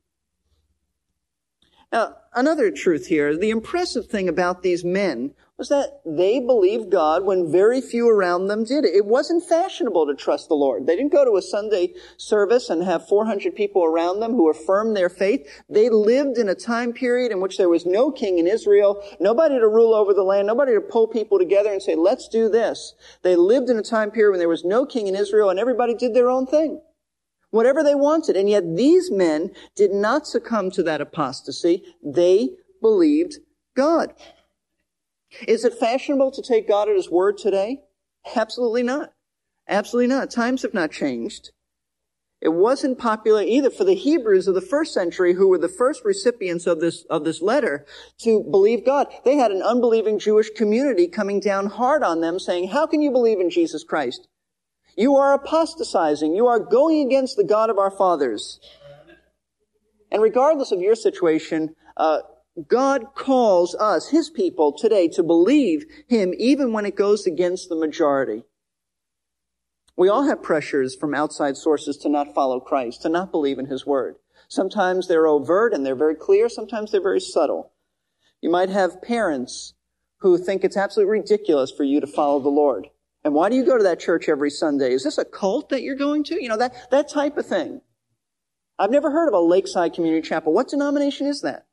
Now, 1.96 2.14
another 2.34 2.70
truth 2.70 3.06
here, 3.06 3.34
the 3.34 3.48
impressive 3.48 4.04
thing 4.08 4.28
about 4.28 4.62
these 4.62 4.84
men 4.84 5.32
was 5.56 5.70
that 5.70 6.02
they 6.04 6.38
believed 6.40 6.90
God 6.90 7.24
when 7.24 7.50
very 7.50 7.80
few 7.80 8.06
around 8.06 8.48
them 8.48 8.64
did 8.64 8.84
it. 8.84 8.94
It 8.94 9.06
wasn't 9.06 9.48
fashionable 9.48 10.06
to 10.06 10.14
trust 10.14 10.48
the 10.48 10.56
Lord. 10.56 10.86
They 10.86 10.94
didn't 10.94 11.14
go 11.14 11.24
to 11.24 11.38
a 11.38 11.40
Sunday 11.40 11.94
service 12.18 12.68
and 12.68 12.84
have 12.84 13.08
400 13.08 13.56
people 13.56 13.82
around 13.82 14.20
them 14.20 14.32
who 14.32 14.50
affirmed 14.50 14.94
their 14.94 15.08
faith. 15.08 15.48
They 15.70 15.88
lived 15.88 16.36
in 16.36 16.50
a 16.50 16.54
time 16.54 16.92
period 16.92 17.32
in 17.32 17.40
which 17.40 17.56
there 17.56 17.70
was 17.70 17.86
no 17.86 18.10
king 18.10 18.38
in 18.38 18.46
Israel, 18.46 19.02
nobody 19.18 19.58
to 19.58 19.66
rule 19.66 19.94
over 19.94 20.12
the 20.12 20.22
land, 20.22 20.48
nobody 20.48 20.74
to 20.74 20.82
pull 20.82 21.08
people 21.08 21.38
together 21.38 21.72
and 21.72 21.82
say, 21.82 21.94
let's 21.94 22.28
do 22.28 22.50
this. 22.50 22.92
They 23.22 23.36
lived 23.36 23.70
in 23.70 23.78
a 23.78 23.82
time 23.82 24.10
period 24.10 24.32
when 24.32 24.38
there 24.38 24.50
was 24.50 24.66
no 24.66 24.84
king 24.84 25.06
in 25.06 25.16
Israel 25.16 25.48
and 25.48 25.58
everybody 25.58 25.94
did 25.94 26.12
their 26.12 26.28
own 26.28 26.46
thing. 26.46 26.82
Whatever 27.50 27.82
they 27.82 27.94
wanted. 27.94 28.36
And 28.36 28.48
yet 28.48 28.76
these 28.76 29.10
men 29.10 29.52
did 29.74 29.92
not 29.92 30.26
succumb 30.26 30.70
to 30.72 30.82
that 30.84 31.00
apostasy. 31.00 31.82
They 32.04 32.50
believed 32.80 33.36
God. 33.76 34.12
Is 35.46 35.64
it 35.64 35.74
fashionable 35.74 36.32
to 36.32 36.42
take 36.42 36.68
God 36.68 36.88
at 36.88 36.96
His 36.96 37.10
word 37.10 37.38
today? 37.38 37.80
Absolutely 38.34 38.82
not. 38.82 39.12
Absolutely 39.68 40.08
not. 40.08 40.30
Times 40.30 40.62
have 40.62 40.74
not 40.74 40.92
changed. 40.92 41.50
It 42.40 42.50
wasn't 42.50 42.98
popular 42.98 43.42
either 43.42 43.70
for 43.70 43.84
the 43.84 43.94
Hebrews 43.94 44.46
of 44.46 44.54
the 44.54 44.60
first 44.60 44.92
century 44.92 45.34
who 45.34 45.48
were 45.48 45.58
the 45.58 45.68
first 45.68 46.04
recipients 46.04 46.66
of 46.66 46.80
this, 46.80 47.04
of 47.08 47.24
this 47.24 47.40
letter 47.40 47.86
to 48.18 48.42
believe 48.42 48.84
God. 48.84 49.06
They 49.24 49.36
had 49.36 49.50
an 49.50 49.62
unbelieving 49.62 50.18
Jewish 50.18 50.50
community 50.50 51.08
coming 51.08 51.40
down 51.40 51.66
hard 51.66 52.02
on 52.02 52.20
them 52.20 52.38
saying, 52.38 52.68
how 52.68 52.86
can 52.86 53.00
you 53.00 53.10
believe 53.10 53.40
in 53.40 53.50
Jesus 53.50 53.82
Christ? 53.82 54.28
You 54.96 55.16
are 55.16 55.34
apostatizing. 55.34 56.34
You 56.34 56.46
are 56.46 56.58
going 56.58 57.06
against 57.06 57.36
the 57.36 57.44
God 57.44 57.68
of 57.68 57.78
our 57.78 57.90
fathers. 57.90 58.58
And 60.10 60.22
regardless 60.22 60.72
of 60.72 60.80
your 60.80 60.94
situation, 60.94 61.74
uh, 61.96 62.20
God 62.66 63.14
calls 63.14 63.74
us, 63.74 64.08
His 64.08 64.30
people 64.30 64.72
today, 64.72 65.08
to 65.08 65.22
believe 65.22 65.84
Him 66.08 66.32
even 66.38 66.72
when 66.72 66.86
it 66.86 66.96
goes 66.96 67.26
against 67.26 67.68
the 67.68 67.76
majority. 67.76 68.44
We 69.96 70.08
all 70.08 70.24
have 70.24 70.42
pressures 70.42 70.94
from 70.94 71.14
outside 71.14 71.56
sources 71.56 71.96
to 71.98 72.08
not 72.08 72.34
follow 72.34 72.60
Christ, 72.60 73.02
to 73.02 73.08
not 73.10 73.30
believe 73.30 73.58
in 73.58 73.66
His 73.66 73.86
Word. 73.86 74.16
Sometimes 74.48 75.08
they're 75.08 75.26
overt 75.26 75.74
and 75.74 75.84
they're 75.84 75.94
very 75.94 76.14
clear. 76.14 76.48
Sometimes 76.48 76.92
they're 76.92 77.02
very 77.02 77.20
subtle. 77.20 77.72
You 78.40 78.50
might 78.50 78.70
have 78.70 79.02
parents 79.02 79.74
who 80.18 80.38
think 80.38 80.64
it's 80.64 80.76
absolutely 80.76 81.18
ridiculous 81.18 81.70
for 81.70 81.84
you 81.84 82.00
to 82.00 82.06
follow 82.06 82.40
the 82.40 82.48
Lord. 82.48 82.88
And 83.26 83.34
why 83.34 83.48
do 83.48 83.56
you 83.56 83.64
go 83.64 83.76
to 83.76 83.82
that 83.82 83.98
church 83.98 84.28
every 84.28 84.50
Sunday? 84.50 84.92
Is 84.92 85.02
this 85.02 85.18
a 85.18 85.24
cult 85.24 85.70
that 85.70 85.82
you're 85.82 85.96
going 85.96 86.22
to? 86.22 86.40
You 86.40 86.48
know, 86.48 86.58
that, 86.58 86.88
that 86.92 87.08
type 87.08 87.36
of 87.36 87.44
thing. 87.44 87.80
I've 88.78 88.92
never 88.92 89.10
heard 89.10 89.26
of 89.26 89.34
a 89.34 89.40
Lakeside 89.40 89.94
Community 89.94 90.28
Chapel. 90.28 90.52
What 90.52 90.68
denomination 90.68 91.26
is 91.26 91.40
that? 91.40 91.66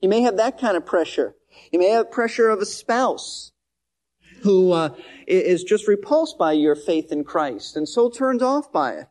You 0.00 0.08
may 0.08 0.20
have 0.20 0.36
that 0.36 0.60
kind 0.60 0.76
of 0.76 0.86
pressure. 0.86 1.34
You 1.72 1.80
may 1.80 1.88
have 1.88 2.12
pressure 2.12 2.50
of 2.50 2.60
a 2.60 2.64
spouse 2.64 3.50
who 4.42 4.70
uh, 4.70 4.90
is 5.26 5.64
just 5.64 5.88
repulsed 5.88 6.38
by 6.38 6.52
your 6.52 6.76
faith 6.76 7.10
in 7.10 7.24
Christ 7.24 7.76
and 7.76 7.88
so 7.88 8.08
turned 8.08 8.40
off 8.40 8.70
by 8.70 8.92
it. 8.92 9.06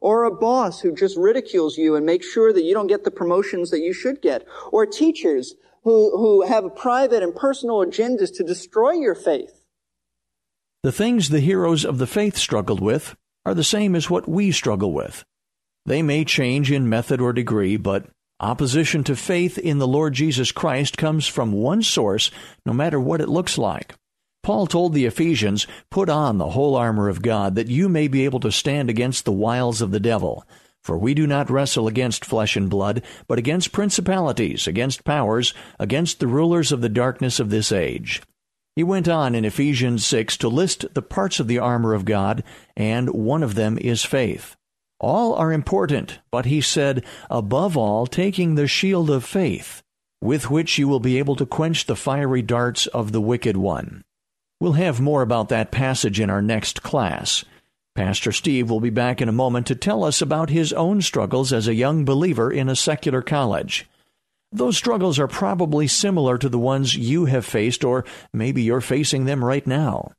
Or 0.00 0.22
a 0.22 0.30
boss 0.30 0.82
who 0.82 0.94
just 0.94 1.16
ridicules 1.16 1.76
you 1.76 1.96
and 1.96 2.06
makes 2.06 2.30
sure 2.30 2.52
that 2.52 2.62
you 2.62 2.72
don't 2.72 2.86
get 2.86 3.02
the 3.02 3.10
promotions 3.10 3.72
that 3.72 3.80
you 3.80 3.92
should 3.92 4.22
get. 4.22 4.46
Or 4.70 4.86
teachers 4.86 5.56
who, 5.82 6.16
who 6.16 6.42
have 6.46 6.76
private 6.76 7.24
and 7.24 7.34
personal 7.34 7.78
agendas 7.84 8.32
to 8.36 8.44
destroy 8.44 8.92
your 8.92 9.16
faith. 9.16 9.61
The 10.82 10.92
things 10.92 11.28
the 11.28 11.40
heroes 11.40 11.84
of 11.84 11.98
the 11.98 12.06
faith 12.06 12.36
struggled 12.36 12.80
with 12.80 13.14
are 13.46 13.54
the 13.54 13.64
same 13.64 13.94
as 13.94 14.10
what 14.10 14.28
we 14.28 14.52
struggle 14.52 14.92
with. 14.92 15.24
They 15.86 16.02
may 16.02 16.24
change 16.24 16.70
in 16.70 16.88
method 16.88 17.20
or 17.20 17.32
degree, 17.32 17.76
but 17.76 18.06
Opposition 18.42 19.04
to 19.04 19.14
faith 19.14 19.56
in 19.56 19.78
the 19.78 19.86
Lord 19.86 20.14
Jesus 20.14 20.50
Christ 20.50 20.98
comes 20.98 21.28
from 21.28 21.52
one 21.52 21.80
source, 21.80 22.32
no 22.66 22.72
matter 22.72 22.98
what 22.98 23.20
it 23.20 23.28
looks 23.28 23.56
like. 23.56 23.94
Paul 24.42 24.66
told 24.66 24.94
the 24.94 25.04
Ephesians, 25.04 25.68
Put 25.92 26.08
on 26.08 26.38
the 26.38 26.50
whole 26.50 26.74
armor 26.74 27.08
of 27.08 27.22
God, 27.22 27.54
that 27.54 27.68
you 27.68 27.88
may 27.88 28.08
be 28.08 28.24
able 28.24 28.40
to 28.40 28.50
stand 28.50 28.90
against 28.90 29.24
the 29.24 29.30
wiles 29.30 29.80
of 29.80 29.92
the 29.92 30.00
devil. 30.00 30.44
For 30.82 30.98
we 30.98 31.14
do 31.14 31.24
not 31.24 31.50
wrestle 31.50 31.86
against 31.86 32.24
flesh 32.24 32.56
and 32.56 32.68
blood, 32.68 33.04
but 33.28 33.38
against 33.38 33.70
principalities, 33.70 34.66
against 34.66 35.04
powers, 35.04 35.54
against 35.78 36.18
the 36.18 36.26
rulers 36.26 36.72
of 36.72 36.80
the 36.80 36.88
darkness 36.88 37.38
of 37.38 37.50
this 37.50 37.70
age. 37.70 38.22
He 38.74 38.82
went 38.82 39.06
on 39.06 39.34
in 39.34 39.44
Ephesians 39.44 40.06
6 40.06 40.38
to 40.38 40.48
list 40.48 40.94
the 40.94 41.02
parts 41.02 41.38
of 41.38 41.46
the 41.46 41.58
armor 41.58 41.92
of 41.92 42.06
God, 42.06 42.42
and 42.74 43.10
one 43.10 43.42
of 43.42 43.54
them 43.54 43.76
is 43.78 44.04
faith. 44.04 44.56
All 44.98 45.34
are 45.34 45.52
important, 45.52 46.20
but 46.30 46.46
he 46.46 46.60
said, 46.60 47.04
above 47.28 47.76
all, 47.76 48.06
taking 48.06 48.54
the 48.54 48.66
shield 48.66 49.10
of 49.10 49.24
faith, 49.24 49.82
with 50.22 50.48
which 50.48 50.78
you 50.78 50.88
will 50.88 51.00
be 51.00 51.18
able 51.18 51.36
to 51.36 51.44
quench 51.44 51.84
the 51.84 51.96
fiery 51.96 52.40
darts 52.40 52.86
of 52.86 53.12
the 53.12 53.20
wicked 53.20 53.56
one. 53.56 54.04
We'll 54.58 54.74
have 54.74 55.00
more 55.00 55.22
about 55.22 55.48
that 55.48 55.72
passage 55.72 56.20
in 56.20 56.30
our 56.30 56.40
next 56.40 56.82
class. 56.82 57.44
Pastor 57.94 58.32
Steve 58.32 58.70
will 58.70 58.80
be 58.80 58.90
back 58.90 59.20
in 59.20 59.28
a 59.28 59.32
moment 59.32 59.66
to 59.66 59.74
tell 59.74 60.02
us 60.02 60.22
about 60.22 60.48
his 60.48 60.72
own 60.72 61.02
struggles 61.02 61.52
as 61.52 61.68
a 61.68 61.74
young 61.74 62.06
believer 62.06 62.50
in 62.50 62.70
a 62.70 62.76
secular 62.76 63.20
college. 63.20 63.86
Those 64.52 64.76
struggles 64.76 65.18
are 65.18 65.28
probably 65.28 65.86
similar 65.86 66.38
to 66.38 66.48
the 66.48 66.58
ones 66.58 66.94
you 66.94 67.24
have 67.24 67.46
faced, 67.46 67.84
or 67.84 68.04
maybe 68.32 68.62
you're 68.62 68.80
facing 68.80 69.24
them 69.24 69.44
right 69.44 69.66
now 69.66 70.12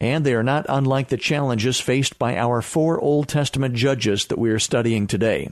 and 0.00 0.24
they 0.24 0.34
are 0.34 0.42
not 0.42 0.64
unlike 0.68 1.08
the 1.08 1.16
challenges 1.16 1.78
faced 1.78 2.18
by 2.18 2.36
our 2.36 2.62
four 2.62 2.98
Old 2.98 3.28
Testament 3.28 3.74
judges 3.74 4.26
that 4.26 4.38
we 4.38 4.50
are 4.50 4.58
studying 4.58 5.06
today. 5.06 5.50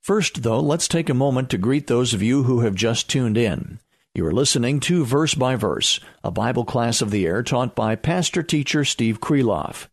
First, 0.00 0.42
though, 0.42 0.60
let's 0.60 0.88
take 0.88 1.08
a 1.08 1.14
moment 1.14 1.50
to 1.50 1.58
greet 1.58 1.88
those 1.88 2.14
of 2.14 2.22
you 2.22 2.44
who 2.44 2.60
have 2.60 2.74
just 2.74 3.10
tuned 3.10 3.36
in. 3.36 3.80
You 4.14 4.26
are 4.26 4.32
listening 4.32 4.80
to 4.80 5.04
Verse 5.04 5.34
by 5.34 5.56
Verse, 5.56 5.98
a 6.22 6.30
Bible 6.30 6.64
class 6.64 7.02
of 7.02 7.10
the 7.10 7.26
air 7.26 7.42
taught 7.42 7.74
by 7.74 7.96
pastor 7.96 8.42
teacher 8.42 8.84
Steve 8.84 9.20
Kreloff. 9.20 9.88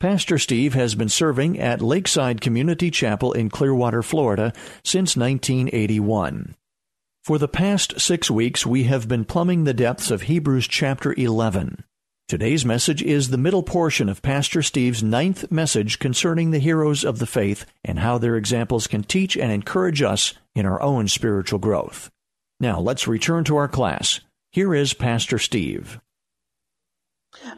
Pastor 0.00 0.38
Steve 0.38 0.74
has 0.74 0.94
been 0.94 1.10
serving 1.10 1.58
at 1.60 1.82
Lakeside 1.82 2.40
Community 2.40 2.90
Chapel 2.90 3.32
in 3.32 3.50
Clearwater, 3.50 4.02
Florida 4.02 4.52
since 4.82 5.14
1981. 5.14 6.54
For 7.22 7.36
the 7.36 7.48
past 7.48 8.00
six 8.00 8.30
weeks, 8.30 8.64
we 8.64 8.84
have 8.84 9.06
been 9.06 9.26
plumbing 9.26 9.64
the 9.64 9.74
depths 9.74 10.10
of 10.10 10.22
Hebrews 10.22 10.66
chapter 10.66 11.12
11. 11.12 11.84
Today's 12.28 12.64
message 12.64 13.02
is 13.02 13.28
the 13.28 13.36
middle 13.36 13.62
portion 13.62 14.08
of 14.08 14.22
Pastor 14.22 14.62
Steve's 14.62 15.02
ninth 15.02 15.50
message 15.50 15.98
concerning 15.98 16.50
the 16.50 16.58
heroes 16.58 17.04
of 17.04 17.18
the 17.18 17.26
faith 17.26 17.66
and 17.84 17.98
how 17.98 18.16
their 18.16 18.36
examples 18.36 18.86
can 18.86 19.02
teach 19.02 19.36
and 19.36 19.52
encourage 19.52 20.00
us 20.00 20.32
in 20.54 20.64
our 20.64 20.80
own 20.80 21.08
spiritual 21.08 21.58
growth. 21.58 22.10
Now, 22.58 22.80
let's 22.80 23.06
return 23.06 23.44
to 23.44 23.56
our 23.58 23.68
class. 23.68 24.20
Here 24.50 24.74
is 24.74 24.94
Pastor 24.94 25.38
Steve. 25.38 26.00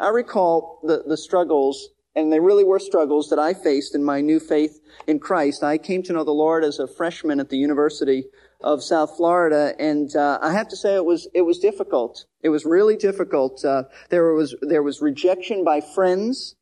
I 0.00 0.08
recall 0.08 0.80
the, 0.82 1.04
the 1.06 1.16
struggles, 1.16 1.90
and 2.16 2.32
they 2.32 2.40
really 2.40 2.64
were 2.64 2.80
struggles 2.80 3.30
that 3.30 3.38
I 3.38 3.54
faced 3.54 3.94
in 3.94 4.02
my 4.02 4.20
new 4.20 4.40
faith 4.40 4.80
in 5.06 5.20
Christ. 5.20 5.62
I 5.62 5.78
came 5.78 6.02
to 6.02 6.12
know 6.12 6.24
the 6.24 6.32
Lord 6.32 6.64
as 6.64 6.80
a 6.80 6.88
freshman 6.88 7.38
at 7.38 7.48
the 7.48 7.58
University 7.58 8.24
of 8.62 8.82
South 8.82 9.16
Florida, 9.16 9.74
and 9.78 10.14
uh, 10.14 10.38
I 10.40 10.52
have 10.52 10.68
to 10.68 10.76
say 10.76 10.94
it 10.94 11.04
was 11.04 11.28
it 11.34 11.42
was 11.42 11.58
difficult. 11.58 12.26
It 12.42 12.48
was 12.48 12.64
really 12.64 12.96
difficult. 12.96 13.64
Uh, 13.64 13.84
there 14.10 14.32
was 14.32 14.54
there 14.62 14.82
was 14.82 15.00
rejection 15.00 15.64
by 15.64 15.80
friends. 15.80 16.56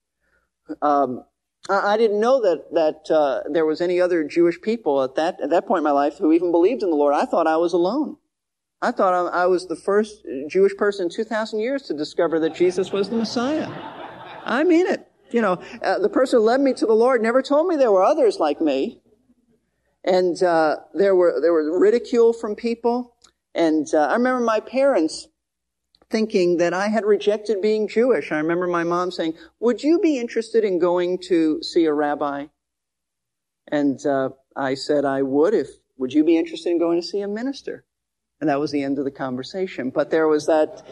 Um, 0.83 1.25
I, 1.69 1.95
I, 1.95 1.97
didn't 1.97 2.21
know 2.21 2.41
that 2.43 2.73
that 2.73 3.15
uh, 3.15 3.43
there 3.51 3.67
was 3.67 3.81
any 3.81 4.01
other 4.01 4.25
Jewish 4.25 4.61
people 4.61 5.03
at 5.03 5.15
that 5.17 5.41
at 5.41 5.51
that 5.51 5.67
point 5.67 5.79
in 5.79 5.85
my 5.85 5.91
life 5.91 6.19
who 6.19 6.33
even 6.33 6.51
believed 6.51 6.83
in 6.83 6.91
the 6.91 6.97
Lord. 6.97 7.15
I 7.15 7.25
thought 7.25 7.47
I 7.47 7.57
was 7.57 7.73
alone. 7.73 8.17
I 8.83 8.93
thought 8.93 9.13
I, 9.13 9.43
I 9.43 9.47
was 9.47 9.67
the 9.67 9.77
first 9.77 10.25
Jewish 10.49 10.77
person 10.77 11.05
in 11.05 11.11
two 11.11 11.25
thousand 11.25 11.61
years 11.61 11.83
to 11.83 11.95
discover 11.95 12.41
that 12.41 12.55
Jesus 12.55 12.93
was 12.93 13.11
the 13.11 13.17
Messiah. 13.17 13.69
I 14.45 14.65
mean 14.65 14.87
it. 14.87 15.07
You 15.31 15.43
know, 15.43 15.63
uh, 15.83 15.99
the 15.99 16.09
person 16.09 16.41
who 16.41 16.45
led 16.45 16.61
me 16.61 16.73
to 16.75 16.87
the 16.87 16.95
Lord 16.95 17.23
never 17.23 17.43
told 17.43 17.69
me 17.69 17.77
there 17.77 17.93
were 17.93 18.03
others 18.03 18.39
like 18.39 18.61
me. 18.61 19.01
And 20.05 20.43
uh, 20.43 20.77
there 20.95 21.15
were 21.15 21.41
there 21.41 21.53
was 21.53 21.67
ridicule 21.71 22.33
from 22.33 22.55
people. 22.55 23.15
And 23.55 23.87
uh, 23.93 24.07
I 24.07 24.15
remember 24.15 24.45
my 24.45 24.61
parents 24.61 25.29
thinking 26.09 26.57
that 26.57 26.73
I 26.75 26.89
had 26.89 27.05
rejected 27.05 27.61
being 27.61 27.87
Jewish. 27.87 28.33
I 28.33 28.39
remember 28.39 28.67
my 28.67 28.85
mom 28.85 29.11
saying, 29.11 29.35
"Would 29.61 29.83
you 29.83 30.01
be 30.01 30.19
interested 30.19 30.65
in 30.65 30.79
going 30.79 31.19
to 31.29 31.63
see 31.63 31.85
a 31.85 31.93
rabbi?" 31.93 32.47
And 33.69 34.05
uh, 34.07 34.31
I 34.57 34.75
said, 34.75 35.05
"I 35.05 35.23
would. 35.23 35.55
If 35.55 35.69
would 35.99 36.13
you 36.13 36.25
be 36.25 36.39
interested 36.39 36.71
in 36.71 36.79
going 36.79 37.01
to 37.01 37.07
see 37.07 37.21
a 37.21 37.29
minister?" 37.29 37.85
And 38.41 38.49
that 38.49 38.59
was 38.59 38.71
the 38.71 38.83
end 38.83 38.99
of 38.99 39.05
the 39.05 39.11
conversation. 39.11 39.91
But 39.91 40.11
there 40.11 40.27
was 40.27 40.47
that 40.47 40.83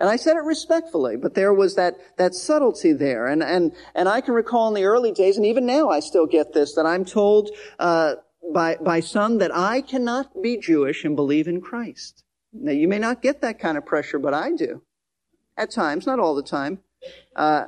and 0.00 0.08
I 0.08 0.16
said 0.16 0.36
it 0.36 0.44
respectfully, 0.44 1.16
but 1.16 1.34
there 1.34 1.52
was 1.52 1.74
that, 1.74 1.98
that 2.16 2.34
subtlety 2.34 2.94
there. 2.94 3.26
And, 3.26 3.42
and, 3.42 3.72
and 3.94 4.08
I 4.08 4.22
can 4.22 4.32
recall 4.32 4.68
in 4.68 4.74
the 4.74 4.84
early 4.84 5.12
days, 5.12 5.36
and 5.36 5.44
even 5.44 5.66
now 5.66 5.90
I 5.90 6.00
still 6.00 6.26
get 6.26 6.54
this, 6.54 6.74
that 6.74 6.86
I'm 6.86 7.04
told, 7.04 7.50
uh, 7.78 8.14
by, 8.52 8.76
by 8.76 9.00
some 9.00 9.38
that 9.38 9.54
I 9.54 9.80
cannot 9.80 10.42
be 10.42 10.56
Jewish 10.56 11.04
and 11.04 11.16
believe 11.16 11.48
in 11.48 11.60
Christ. 11.60 12.24
Now, 12.52 12.72
you 12.72 12.88
may 12.88 12.98
not 12.98 13.22
get 13.22 13.40
that 13.42 13.58
kind 13.58 13.78
of 13.78 13.86
pressure, 13.86 14.18
but 14.18 14.34
I 14.34 14.52
do. 14.52 14.82
At 15.56 15.70
times, 15.70 16.06
not 16.06 16.18
all 16.18 16.34
the 16.34 16.42
time. 16.42 16.80
Uh, 17.36 17.66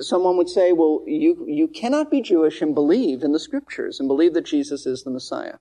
someone 0.00 0.36
would 0.36 0.48
say, 0.48 0.72
well, 0.72 1.02
you, 1.06 1.46
you 1.48 1.68
cannot 1.68 2.10
be 2.10 2.20
Jewish 2.20 2.60
and 2.60 2.74
believe 2.74 3.22
in 3.22 3.32
the 3.32 3.38
scriptures 3.38 3.98
and 3.98 4.08
believe 4.08 4.34
that 4.34 4.44
Jesus 4.44 4.86
is 4.86 5.02
the 5.02 5.10
Messiah. 5.10 5.54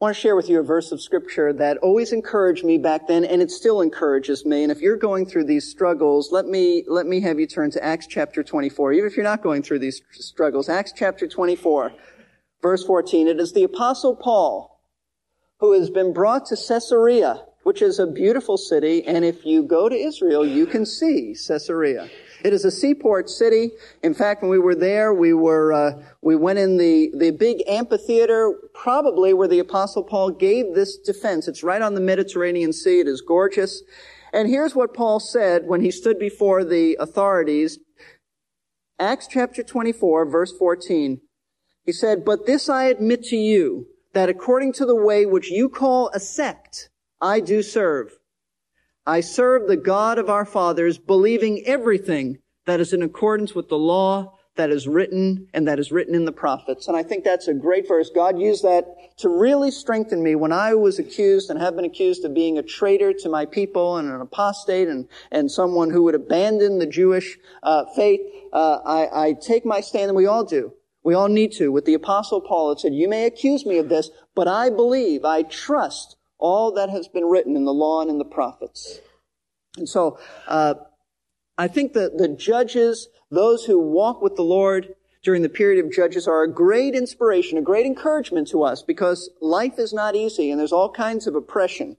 I 0.00 0.06
want 0.06 0.16
to 0.16 0.20
share 0.22 0.34
with 0.34 0.48
you 0.48 0.58
a 0.60 0.62
verse 0.62 0.92
of 0.92 1.02
scripture 1.02 1.52
that 1.52 1.76
always 1.78 2.12
encouraged 2.12 2.64
me 2.64 2.78
back 2.78 3.06
then, 3.06 3.22
and 3.22 3.42
it 3.42 3.50
still 3.50 3.82
encourages 3.82 4.46
me. 4.46 4.62
And 4.62 4.72
if 4.72 4.80
you're 4.80 4.96
going 4.96 5.26
through 5.26 5.44
these 5.44 5.70
struggles, 5.70 6.32
let 6.32 6.46
me, 6.46 6.84
let 6.88 7.06
me 7.06 7.20
have 7.20 7.38
you 7.38 7.46
turn 7.46 7.70
to 7.72 7.84
Acts 7.84 8.06
chapter 8.06 8.42
24. 8.42 8.94
Even 8.94 9.06
if 9.10 9.14
you're 9.14 9.24
not 9.24 9.42
going 9.42 9.62
through 9.62 9.80
these 9.80 10.00
struggles, 10.12 10.70
Acts 10.70 10.94
chapter 10.96 11.28
24, 11.28 11.92
verse 12.62 12.84
14. 12.84 13.28
It 13.28 13.40
is 13.40 13.52
the 13.52 13.64
apostle 13.64 14.16
Paul 14.16 14.80
who 15.60 15.78
has 15.78 15.90
been 15.90 16.12
brought 16.12 16.46
to 16.46 16.56
Caesarea, 16.56 17.44
which 17.64 17.82
is 17.82 17.98
a 17.98 18.06
beautiful 18.06 18.56
city. 18.56 19.06
And 19.06 19.24
if 19.24 19.44
you 19.44 19.62
go 19.62 19.88
to 19.88 19.94
Israel, 19.94 20.46
you 20.46 20.66
can 20.66 20.86
see 20.86 21.34
Caesarea. 21.46 22.08
It 22.42 22.54
is 22.54 22.64
a 22.64 22.70
seaport 22.70 23.28
city. 23.28 23.70
In 24.02 24.14
fact, 24.14 24.40
when 24.40 24.50
we 24.50 24.58
were 24.58 24.74
there, 24.74 25.12
we 25.12 25.34
were 25.34 25.72
uh, 25.74 26.02
we 26.22 26.36
went 26.36 26.58
in 26.58 26.78
the 26.78 27.10
the 27.14 27.30
big 27.32 27.62
amphitheater, 27.68 28.54
probably 28.72 29.34
where 29.34 29.48
the 29.48 29.58
Apostle 29.58 30.02
Paul 30.02 30.30
gave 30.30 30.74
this 30.74 30.96
defense. 30.96 31.48
It's 31.48 31.62
right 31.62 31.82
on 31.82 31.94
the 31.94 32.00
Mediterranean 32.00 32.72
Sea. 32.72 33.00
It 33.00 33.08
is 33.08 33.20
gorgeous. 33.20 33.82
And 34.32 34.48
here's 34.48 34.74
what 34.74 34.94
Paul 34.94 35.20
said 35.20 35.66
when 35.66 35.82
he 35.82 35.90
stood 35.90 36.18
before 36.18 36.64
the 36.64 36.96
authorities. 36.98 37.78
Acts 38.98 39.26
chapter 39.26 39.62
24, 39.62 40.26
verse 40.26 40.52
14. 40.56 41.20
He 41.84 41.92
said, 41.92 42.24
But 42.24 42.46
this 42.46 42.68
I 42.68 42.84
admit 42.84 43.24
to 43.24 43.36
you, 43.36 43.86
that 44.12 44.28
according 44.28 44.72
to 44.74 44.86
the 44.86 44.96
way 44.96 45.24
which 45.24 45.50
you 45.50 45.68
call 45.68 46.10
a 46.12 46.20
sect, 46.20 46.88
I 47.20 47.40
do 47.40 47.62
serve. 47.62 48.18
I 49.06 49.20
serve 49.20 49.66
the 49.66 49.76
God 49.76 50.18
of 50.18 50.28
our 50.28 50.44
fathers, 50.44 50.98
believing 50.98 51.62
everything 51.66 52.38
that 52.66 52.80
is 52.80 52.92
in 52.92 53.02
accordance 53.02 53.54
with 53.54 53.68
the 53.68 53.78
law 53.78 54.36
that 54.56 54.70
is 54.70 54.86
written 54.86 55.48
and 55.54 55.66
that 55.66 55.78
is 55.78 55.90
written 55.90 56.14
in 56.14 56.26
the 56.26 56.32
prophets. 56.32 56.86
And 56.86 56.96
I 56.96 57.02
think 57.02 57.24
that's 57.24 57.48
a 57.48 57.54
great 57.54 57.88
verse. 57.88 58.10
God 58.14 58.38
used 58.38 58.62
that 58.62 58.84
to 59.18 59.28
really 59.28 59.70
strengthen 59.70 60.22
me 60.22 60.34
when 60.34 60.52
I 60.52 60.74
was 60.74 60.98
accused 60.98 61.50
and 61.50 61.60
have 61.60 61.76
been 61.76 61.84
accused 61.84 62.24
of 62.24 62.34
being 62.34 62.58
a 62.58 62.62
traitor 62.62 63.12
to 63.12 63.28
my 63.28 63.46
people 63.46 63.96
and 63.96 64.10
an 64.10 64.20
apostate 64.20 64.88
and, 64.88 65.08
and 65.30 65.50
someone 65.50 65.90
who 65.90 66.02
would 66.02 66.14
abandon 66.14 66.78
the 66.78 66.86
Jewish 66.86 67.38
uh, 67.62 67.84
faith. 67.96 68.20
Uh, 68.52 68.80
I, 68.84 69.28
I 69.28 69.32
take 69.32 69.64
my 69.64 69.80
stand, 69.80 70.08
and 70.10 70.16
we 70.16 70.26
all 70.26 70.44
do. 70.44 70.74
We 71.02 71.14
all 71.14 71.28
need 71.28 71.52
to. 71.52 71.72
With 71.72 71.86
the 71.86 71.94
apostle 71.94 72.40
Paul, 72.40 72.72
it 72.72 72.80
said, 72.80 72.94
you 72.94 73.08
may 73.08 73.24
accuse 73.24 73.64
me 73.64 73.78
of 73.78 73.88
this, 73.88 74.10
but 74.34 74.48
I 74.48 74.70
believe, 74.70 75.24
I 75.24 75.42
trust 75.42 76.16
all 76.38 76.72
that 76.72 76.90
has 76.90 77.08
been 77.08 77.24
written 77.24 77.56
in 77.56 77.64
the 77.64 77.72
law 77.72 78.00
and 78.00 78.10
in 78.10 78.18
the 78.18 78.24
prophets. 78.24 79.00
And 79.76 79.88
so, 79.88 80.18
uh, 80.46 80.74
I 81.56 81.68
think 81.68 81.92
that 81.92 82.18
the 82.18 82.28
judges, 82.28 83.08
those 83.30 83.64
who 83.64 83.78
walk 83.78 84.22
with 84.22 84.36
the 84.36 84.42
Lord 84.42 84.94
during 85.22 85.42
the 85.42 85.48
period 85.48 85.84
of 85.84 85.92
judges 85.92 86.26
are 86.26 86.42
a 86.42 86.52
great 86.52 86.94
inspiration, 86.94 87.58
a 87.58 87.62
great 87.62 87.86
encouragement 87.86 88.48
to 88.48 88.62
us 88.62 88.82
because 88.82 89.30
life 89.40 89.78
is 89.78 89.92
not 89.92 90.16
easy 90.16 90.50
and 90.50 90.58
there's 90.58 90.72
all 90.72 90.90
kinds 90.90 91.26
of 91.26 91.34
oppression. 91.34 91.96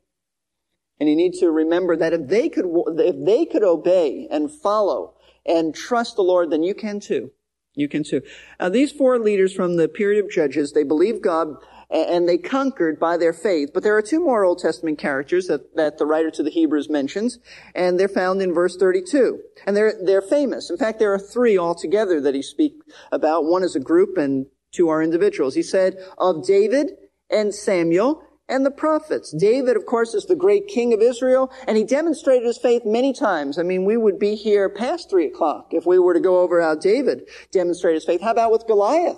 And 1.00 1.10
you 1.10 1.15
need 1.15 1.34
to 1.36 1.51
remember 1.51 1.96
that 1.96 2.13
if 2.13 2.27
they 2.27 2.50
could, 2.50 2.65
if 2.98 3.24
they 3.24 3.46
could 3.46 3.63
obey 3.63 4.27
and 4.29 4.51
follow 4.51 5.13
and 5.46 5.74
trust 5.74 6.15
the 6.15 6.24
Lord, 6.24 6.51
then 6.51 6.63
you 6.63 6.74
can 6.74 7.00
too. 7.00 7.31
You 7.74 7.88
can 7.88 8.04
too. 8.04 8.22
Uh, 8.60 8.70
these 8.70 8.92
four 8.92 9.18
leaders 9.18 9.54
from 9.54 9.78
the 9.78 9.88
period 9.88 10.24
of 10.24 10.32
Judges, 10.32 10.74
they 10.74 10.84
believed 10.84 11.24
God 11.24 11.56
and 11.92 12.28
they 12.28 12.38
conquered 12.38 13.00
by 13.00 13.18
their 13.18 13.34
faith. 13.34 13.72
But 13.74 13.84
there 13.84 13.96
are 13.98 14.01
two 14.01 14.22
more 14.22 14.46
Old 14.46 14.60
Testament 14.60 14.98
characters 14.98 15.48
that, 15.48 15.75
that 15.75 15.98
the 15.98 16.06
writer 16.06 16.32
to 16.32 16.44
the 16.44 16.50
Hebrews 16.50 16.90
mentions, 16.90 17.40
and 17.75 18.00
they're 18.00 18.07
found 18.07 18.42
in 18.42 18.53
verse 18.53 18.77
32. 18.77 19.42
And 19.68 19.75
they're, 19.75 19.94
they're 20.01 20.22
famous. 20.22 20.70
In 20.70 20.77
fact, 20.77 21.00
there 21.00 21.14
are 21.14 21.20
three 21.20 21.57
altogether 21.57 22.22
that 22.22 22.36
he 22.36 22.42
speaks 22.42 22.86
about. 23.12 23.46
One 23.46 23.64
is 23.64 23.75
a 23.75 23.79
group 23.79 24.18
and 24.18 24.46
two 24.72 24.88
are 24.88 25.03
individuals. 25.03 25.55
He 25.55 25.64
said, 25.64 25.98
of 26.18 26.46
David 26.46 26.92
and 27.29 27.53
Samuel 27.53 28.24
and 28.51 28.66
the 28.66 28.72
prophets. 28.72 29.31
David, 29.31 29.77
of 29.77 29.85
course, 29.85 30.14
is 30.14 30.25
the 30.25 30.35
great 30.35 30.68
king 30.68 30.94
of 30.94 31.01
Israel, 31.01 31.51
and 31.68 31.77
he 31.77 31.83
demonstrated 31.83 32.46
his 32.46 32.57
faith 32.57 32.83
many 32.85 33.14
times. 33.14 33.57
I 33.57 33.64
mean, 33.64 33.85
we 33.85 33.98
would 33.98 34.20
be 34.20 34.35
here 34.35 34.70
past 34.70 35.09
three 35.09 35.25
o'clock 35.25 35.70
if 35.72 35.85
we 35.85 35.98
were 35.98 36.14
to 36.14 36.20
go 36.20 36.42
over 36.42 36.61
how 36.61 36.75
David 36.75 37.29
demonstrated 37.51 37.96
his 37.96 38.05
faith. 38.05 38.22
How 38.22 38.31
about 38.31 38.51
with 38.51 38.68
Goliath? 38.68 39.18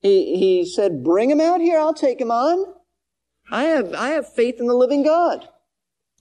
He, 0.00 0.36
he 0.36 0.64
said, 0.64 1.02
bring 1.02 1.30
him 1.30 1.40
out 1.40 1.60
here, 1.60 1.78
I'll 1.78 1.92
take 1.92 2.20
him 2.20 2.30
on. 2.30 2.74
I 3.50 3.64
have, 3.64 3.92
I 3.92 4.10
have 4.10 4.32
faith 4.32 4.60
in 4.60 4.68
the 4.68 4.74
living 4.74 5.02
God. 5.02 5.48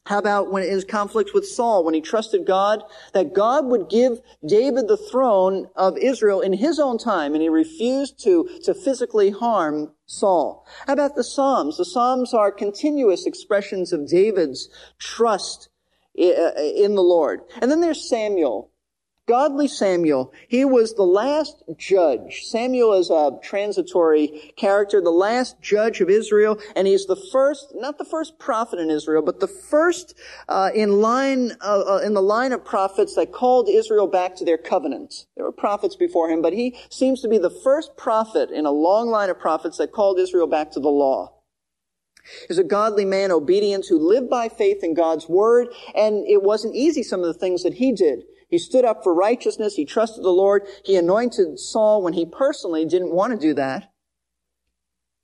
How 0.08 0.20
about 0.20 0.54
when 0.54 0.64
his 0.64 0.86
conflicts 0.86 1.34
with 1.34 1.46
Saul, 1.46 1.84
when 1.84 1.94
he 1.94 2.00
trusted 2.00 2.48
God, 2.48 2.82
that 3.12 3.34
God 3.34 3.66
would 3.66 3.90
give 3.90 4.22
David 4.46 4.88
the 4.88 4.96
throne 4.96 5.68
of 5.76 5.98
Israel 5.98 6.40
in 6.40 6.54
his 6.54 6.80
own 6.80 6.98
time, 6.98 7.34
and 7.34 7.42
he 7.42 7.50
refused 7.50 8.18
to, 8.24 8.48
to 8.64 8.74
physically 8.74 9.32
harm 9.32 9.92
Saul. 10.06 10.66
How 10.86 10.94
about 10.94 11.16
the 11.16 11.26
Psalms? 11.26 11.76
The 11.76 11.84
Psalms 11.84 12.34
are 12.34 12.54
continuous 12.54 13.26
expressions 13.26 13.92
of 13.92 14.08
David's 14.08 14.70
trust 14.98 15.68
eh, 16.18 16.32
eh, 16.32 16.72
in 16.78 16.96
the 16.96 17.04
Lord. 17.04 17.42
And 17.62 17.70
then 17.70 17.82
there's 17.82 18.08
Samuel. 18.08 18.72
Godly 19.28 19.68
Samuel, 19.68 20.32
he 20.48 20.64
was 20.64 20.94
the 20.94 21.04
last 21.04 21.62
judge. 21.76 22.44
Samuel 22.46 22.94
is 22.94 23.10
a 23.10 23.38
transitory 23.44 24.54
character, 24.56 25.02
the 25.02 25.10
last 25.10 25.62
judge 25.62 26.00
of 26.00 26.10
Israel, 26.10 26.58
and 26.78 26.88
he's 26.88 27.06
the 27.08 27.18
first, 27.18 27.74
not 27.76 27.98
the 27.98 28.06
first 28.06 28.40
prophet 28.40 28.80
in 28.80 28.90
Israel, 28.90 29.22
but 29.22 29.42
the 29.42 29.48
first 29.48 30.16
uh, 30.48 30.70
in 30.74 31.02
line 31.02 31.52
uh, 31.60 31.96
uh, 31.96 32.02
in 32.06 32.14
the 32.14 32.22
line 32.22 32.54
of 32.54 32.64
prophets 32.64 33.16
that 33.16 33.34
called 33.34 33.68
Israel 33.68 34.08
back 34.08 34.34
to 34.38 34.46
their 34.46 34.58
covenant. 34.58 35.26
There 35.36 35.44
were 35.44 35.52
prophets 35.52 35.98
before 35.98 36.30
him, 36.30 36.42
but 36.42 36.54
he 36.54 36.78
seems 36.90 37.22
to 37.22 37.28
be 37.28 37.38
the 37.38 37.50
first 37.50 37.98
prophet 37.98 38.50
in 38.50 38.66
a 38.66 38.72
long 38.72 39.10
line 39.10 39.30
of 39.30 39.38
prophets 39.38 39.78
that 39.80 39.92
called 39.92 40.20
Israel 40.20 40.48
back 40.48 40.72
to 40.72 40.80
the 40.80 40.88
law. 40.88 41.34
He's 42.48 42.58
a 42.58 42.64
godly 42.64 43.04
man, 43.04 43.32
obedient, 43.32 43.88
who 43.90 44.00
lived 44.00 44.30
by 44.30 44.48
faith 44.48 44.84
in 44.84 44.94
God's 44.94 45.28
word, 45.28 45.68
and 45.96 46.26
it 46.28 46.44
wasn't 46.44 46.76
easy 46.76 47.04
some 47.04 47.20
of 47.20 47.28
the 47.28 47.34
things 47.34 47.64
that 47.64 47.74
he 47.74 47.92
did. 47.92 48.24
He 48.50 48.58
stood 48.58 48.86
up 48.86 49.04
for 49.04 49.14
righteousness. 49.14 49.76
He 49.76 49.86
trusted 49.86 50.24
the 50.24 50.30
Lord. 50.30 50.64
He 50.86 50.96
anointed 50.96 51.60
Saul 51.60 52.02
when 52.02 52.14
he 52.14 52.26
personally 52.26 52.86
didn't 52.86 53.14
want 53.14 53.34
to 53.34 53.40
do 53.40 53.54
that. 53.56 53.92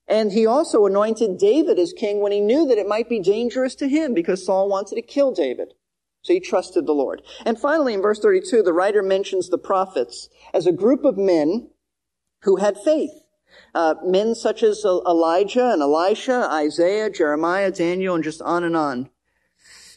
And 0.08 0.34
he 0.34 0.46
also 0.46 0.86
anointed 0.86 1.38
David 1.38 1.80
as 1.80 1.94
king 1.94 2.20
when 2.20 2.34
he 2.34 2.42
knew 2.42 2.68
that 2.68 2.78
it 2.78 2.88
might 2.88 3.08
be 3.08 3.20
dangerous 3.20 3.76
to 3.76 3.88
him 3.88 4.14
because 4.14 4.46
Saul 4.46 4.68
wanted 4.68 4.96
to 4.96 5.02
kill 5.02 5.32
David. 5.32 5.74
So 6.22 6.34
he 6.34 6.40
trusted 6.40 6.86
the 6.86 6.94
Lord. 6.94 7.22
And 7.46 7.60
finally, 7.60 7.94
in 7.94 8.02
verse 8.02 8.20
32, 8.20 8.64
the 8.64 8.74
writer 8.74 9.02
mentions 9.02 9.50
the 9.50 9.58
prophets 9.58 10.30
as 10.54 10.66
a 10.66 10.72
group 10.72 11.06
of 11.06 11.18
men 11.18 11.70
who 12.44 12.58
had 12.58 12.78
faith. 12.78 13.12
Uh, 13.76 13.96
men 14.04 14.36
such 14.36 14.64
as 14.64 14.84
Elijah 14.84 15.72
and 15.72 15.82
Elisha, 15.82 16.48
Isaiah, 16.52 17.10
Jeremiah, 17.10 17.72
Daniel, 17.72 18.16
and 18.16 18.24
just 18.24 18.42
on 18.42 18.64
and 18.64 18.76
on. 18.76 19.10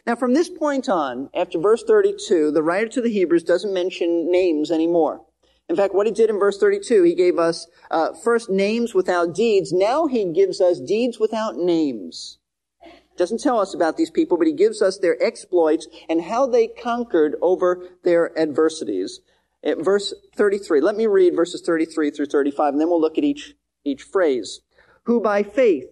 Now, 0.07 0.15
from 0.15 0.35
this 0.35 0.49
point 0.49 0.89
on, 0.89 1.31
after 1.35 1.59
verse 1.59 1.83
32, 1.83 2.53
the 2.53 2.63
writer 2.63 2.89
to 2.89 3.01
the 3.01 3.11
Hebrews 3.11 3.43
doesn't 3.43 3.75
mention 3.75 4.31
names 4.31 4.71
anymore. 4.71 5.25
In 5.69 5.75
fact, 5.75 5.97
what 5.97 6.07
he 6.07 6.13
did 6.13 6.31
in 6.31 6.39
verse 6.39 6.59
32, 6.59 7.03
he 7.03 7.15
gave 7.15 7.41
us 7.41 7.67
uh, 7.91 8.13
first 8.13 8.49
names 8.49 8.95
without 8.95 9.35
deeds. 9.35 9.73
Now 9.73 10.07
he 10.07 10.25
gives 10.33 10.61
us 10.61 10.79
deeds 10.79 11.19
without 11.19 11.57
names. 11.57 12.39
Doesn't 13.17 13.41
tell 13.41 13.59
us 13.59 13.75
about 13.75 13.97
these 13.97 14.11
people, 14.11 14.37
but 14.37 14.47
he 14.47 14.53
gives 14.53 14.81
us 14.81 14.99
their 14.99 15.21
exploits 15.21 15.89
and 16.09 16.23
how 16.23 16.47
they 16.47 16.69
conquered 16.69 17.35
over 17.43 17.89
their 18.05 18.39
adversities. 18.39 19.21
At 19.65 19.83
verse 19.83 20.15
33, 20.37 20.81
let 20.83 20.95
me 20.95 21.09
read 21.09 21.35
verses 21.35 21.63
33 21.63 22.11
through 22.11 22.27
35, 22.27 22.75
and 22.75 22.81
then 22.81 22.89
we'll 22.89 23.01
look 23.01 23.19
at 23.19 23.25
each, 23.25 23.55
each 23.85 24.03
phrase. 24.03 24.61
Who 25.05 25.21
by 25.21 25.43
faith 25.43 25.87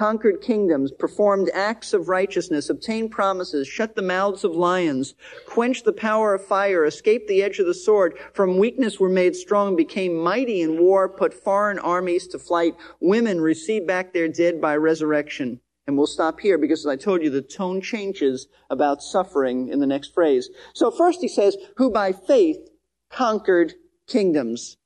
conquered 0.00 0.40
kingdoms, 0.40 0.90
performed 0.90 1.50
acts 1.52 1.92
of 1.92 2.08
righteousness, 2.08 2.70
obtained 2.70 3.10
promises, 3.10 3.68
shut 3.68 3.94
the 3.94 4.00
mouths 4.00 4.44
of 4.44 4.56
lions, 4.56 5.12
quenched 5.46 5.84
the 5.84 5.92
power 5.92 6.32
of 6.32 6.42
fire, 6.42 6.86
escaped 6.86 7.28
the 7.28 7.42
edge 7.42 7.58
of 7.58 7.66
the 7.66 7.74
sword, 7.74 8.16
from 8.32 8.56
weakness 8.56 8.98
were 8.98 9.10
made 9.10 9.36
strong, 9.36 9.76
became 9.76 10.14
mighty 10.14 10.62
in 10.62 10.80
war, 10.80 11.06
put 11.06 11.34
foreign 11.34 11.78
armies 11.78 12.26
to 12.26 12.38
flight, 12.38 12.74
women 12.98 13.42
received 13.42 13.86
back 13.86 14.14
their 14.14 14.26
dead 14.26 14.58
by 14.58 14.74
resurrection. 14.74 15.60
And 15.86 15.98
we'll 15.98 16.06
stop 16.06 16.40
here 16.40 16.56
because 16.56 16.80
as 16.80 16.86
I 16.86 16.96
told 16.96 17.22
you, 17.22 17.28
the 17.28 17.42
tone 17.42 17.82
changes 17.82 18.48
about 18.70 19.02
suffering 19.02 19.68
in 19.68 19.80
the 19.80 19.86
next 19.86 20.14
phrase. 20.14 20.48
So 20.72 20.90
first 20.90 21.20
he 21.20 21.28
says, 21.28 21.58
who 21.76 21.90
by 21.90 22.12
faith 22.12 22.70
conquered 23.10 23.74
kingdoms 24.06 24.78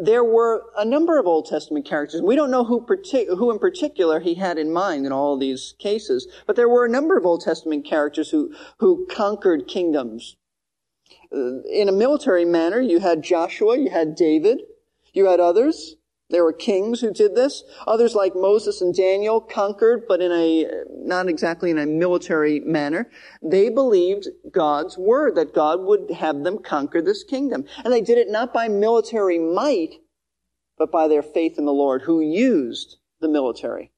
there 0.00 0.24
were 0.24 0.64
a 0.76 0.84
number 0.84 1.18
of 1.18 1.26
Old 1.26 1.46
Testament 1.46 1.86
characters. 1.86 2.22
We 2.22 2.36
don't 2.36 2.50
know 2.50 2.64
who, 2.64 2.80
partic- 2.80 3.36
who 3.36 3.50
in 3.50 3.58
particular 3.58 4.20
he 4.20 4.34
had 4.34 4.58
in 4.58 4.72
mind 4.72 5.06
in 5.06 5.12
all 5.12 5.36
these 5.36 5.74
cases, 5.78 6.26
but 6.46 6.56
there 6.56 6.68
were 6.68 6.84
a 6.84 6.90
number 6.90 7.16
of 7.16 7.26
Old 7.26 7.42
Testament 7.42 7.84
characters 7.84 8.30
who, 8.30 8.54
who 8.78 9.06
conquered 9.10 9.68
kingdoms. 9.68 10.36
Uh, 11.32 11.62
in 11.70 11.88
a 11.88 11.92
military 11.92 12.44
manner, 12.44 12.80
you 12.80 13.00
had 13.00 13.22
Joshua, 13.22 13.78
you 13.78 13.90
had 13.90 14.14
David, 14.14 14.60
You 15.12 15.26
had 15.26 15.40
others. 15.40 15.96
There 16.30 16.44
were 16.44 16.52
kings 16.52 17.00
who 17.00 17.10
did 17.10 17.34
this. 17.34 17.64
Others 17.86 18.14
like 18.14 18.34
Moses 18.34 18.82
and 18.82 18.94
Daniel 18.94 19.40
conquered, 19.40 20.02
but 20.06 20.20
in 20.20 20.30
a, 20.30 20.66
not 20.90 21.26
exactly 21.26 21.70
in 21.70 21.78
a 21.78 21.86
military 21.86 22.60
manner. 22.60 23.10
They 23.42 23.70
believed 23.70 24.28
God's 24.50 24.98
word, 24.98 25.36
that 25.36 25.54
God 25.54 25.80
would 25.80 26.10
have 26.10 26.44
them 26.44 26.58
conquer 26.58 27.00
this 27.00 27.24
kingdom. 27.24 27.64
And 27.82 27.92
they 27.92 28.02
did 28.02 28.18
it 28.18 28.28
not 28.28 28.52
by 28.52 28.68
military 28.68 29.38
might, 29.38 29.94
but 30.76 30.92
by 30.92 31.08
their 31.08 31.22
faith 31.22 31.56
in 31.56 31.64
the 31.64 31.72
Lord, 31.72 32.02
who 32.02 32.20
used 32.20 32.98
the 33.20 33.28
military. 33.28 33.90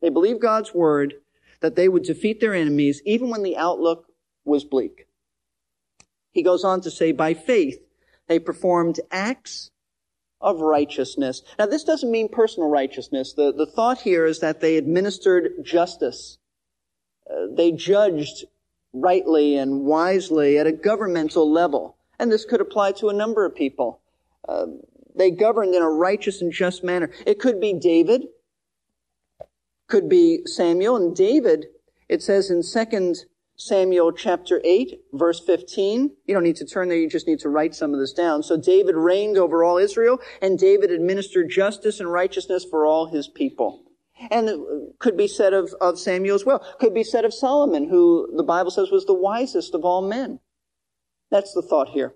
They 0.00 0.08
believed 0.08 0.40
God's 0.40 0.74
word 0.74 1.14
that 1.60 1.76
they 1.76 1.88
would 1.88 2.02
defeat 2.02 2.40
their 2.40 2.54
enemies 2.54 3.02
even 3.04 3.28
when 3.28 3.42
the 3.42 3.58
outlook 3.58 4.06
was 4.44 4.64
bleak. 4.64 5.06
He 6.30 6.42
goes 6.42 6.64
on 6.64 6.80
to 6.80 6.90
say, 6.90 7.12
by 7.12 7.34
faith, 7.34 7.78
they 8.26 8.38
performed 8.38 9.00
acts 9.10 9.70
of 10.40 10.60
righteousness. 10.60 11.42
Now, 11.58 11.66
this 11.66 11.84
doesn't 11.84 12.10
mean 12.10 12.28
personal 12.28 12.68
righteousness. 12.68 13.32
The, 13.32 13.52
the 13.52 13.66
thought 13.66 14.00
here 14.00 14.26
is 14.26 14.40
that 14.40 14.60
they 14.60 14.76
administered 14.76 15.52
justice. 15.62 16.38
Uh, 17.28 17.46
they 17.50 17.72
judged 17.72 18.44
rightly 18.92 19.56
and 19.56 19.84
wisely 19.84 20.58
at 20.58 20.66
a 20.66 20.72
governmental 20.72 21.50
level. 21.50 21.96
And 22.18 22.30
this 22.30 22.44
could 22.44 22.60
apply 22.60 22.92
to 22.92 23.08
a 23.08 23.14
number 23.14 23.44
of 23.44 23.54
people. 23.54 24.00
Uh, 24.48 24.66
they 25.16 25.30
governed 25.30 25.74
in 25.74 25.82
a 25.82 25.88
righteous 25.88 26.42
and 26.42 26.52
just 26.52 26.84
manner. 26.84 27.10
It 27.26 27.38
could 27.38 27.60
be 27.60 27.72
David, 27.72 28.26
could 29.88 30.08
be 30.08 30.42
Samuel, 30.46 30.96
and 30.96 31.14
David, 31.14 31.66
it 32.08 32.22
says 32.22 32.50
in 32.50 32.62
second 32.62 33.24
Samuel 33.56 34.12
chapter 34.12 34.60
8, 34.64 35.00
verse 35.12 35.40
15. 35.40 36.10
You 36.26 36.34
don't 36.34 36.42
need 36.42 36.56
to 36.56 36.66
turn 36.66 36.88
there, 36.88 36.98
you 36.98 37.08
just 37.08 37.28
need 37.28 37.38
to 37.40 37.48
write 37.48 37.74
some 37.74 37.94
of 37.94 38.00
this 38.00 38.12
down. 38.12 38.42
So 38.42 38.56
David 38.56 38.96
reigned 38.96 39.38
over 39.38 39.62
all 39.62 39.78
Israel, 39.78 40.18
and 40.42 40.58
David 40.58 40.90
administered 40.90 41.50
justice 41.50 42.00
and 42.00 42.10
righteousness 42.10 42.64
for 42.68 42.84
all 42.84 43.06
his 43.06 43.28
people. 43.28 43.82
And 44.30 44.48
it 44.48 44.58
could 44.98 45.16
be 45.16 45.28
said 45.28 45.52
of, 45.52 45.74
of 45.80 45.98
Samuel 45.98 46.34
as 46.34 46.44
well. 46.44 46.64
Could 46.80 46.94
be 46.94 47.04
said 47.04 47.24
of 47.24 47.34
Solomon, 47.34 47.88
who 47.88 48.32
the 48.36 48.42
Bible 48.42 48.70
says 48.70 48.90
was 48.90 49.06
the 49.06 49.14
wisest 49.14 49.74
of 49.74 49.84
all 49.84 50.02
men. 50.02 50.40
That's 51.30 51.52
the 51.52 51.62
thought 51.62 51.90
here. 51.90 52.14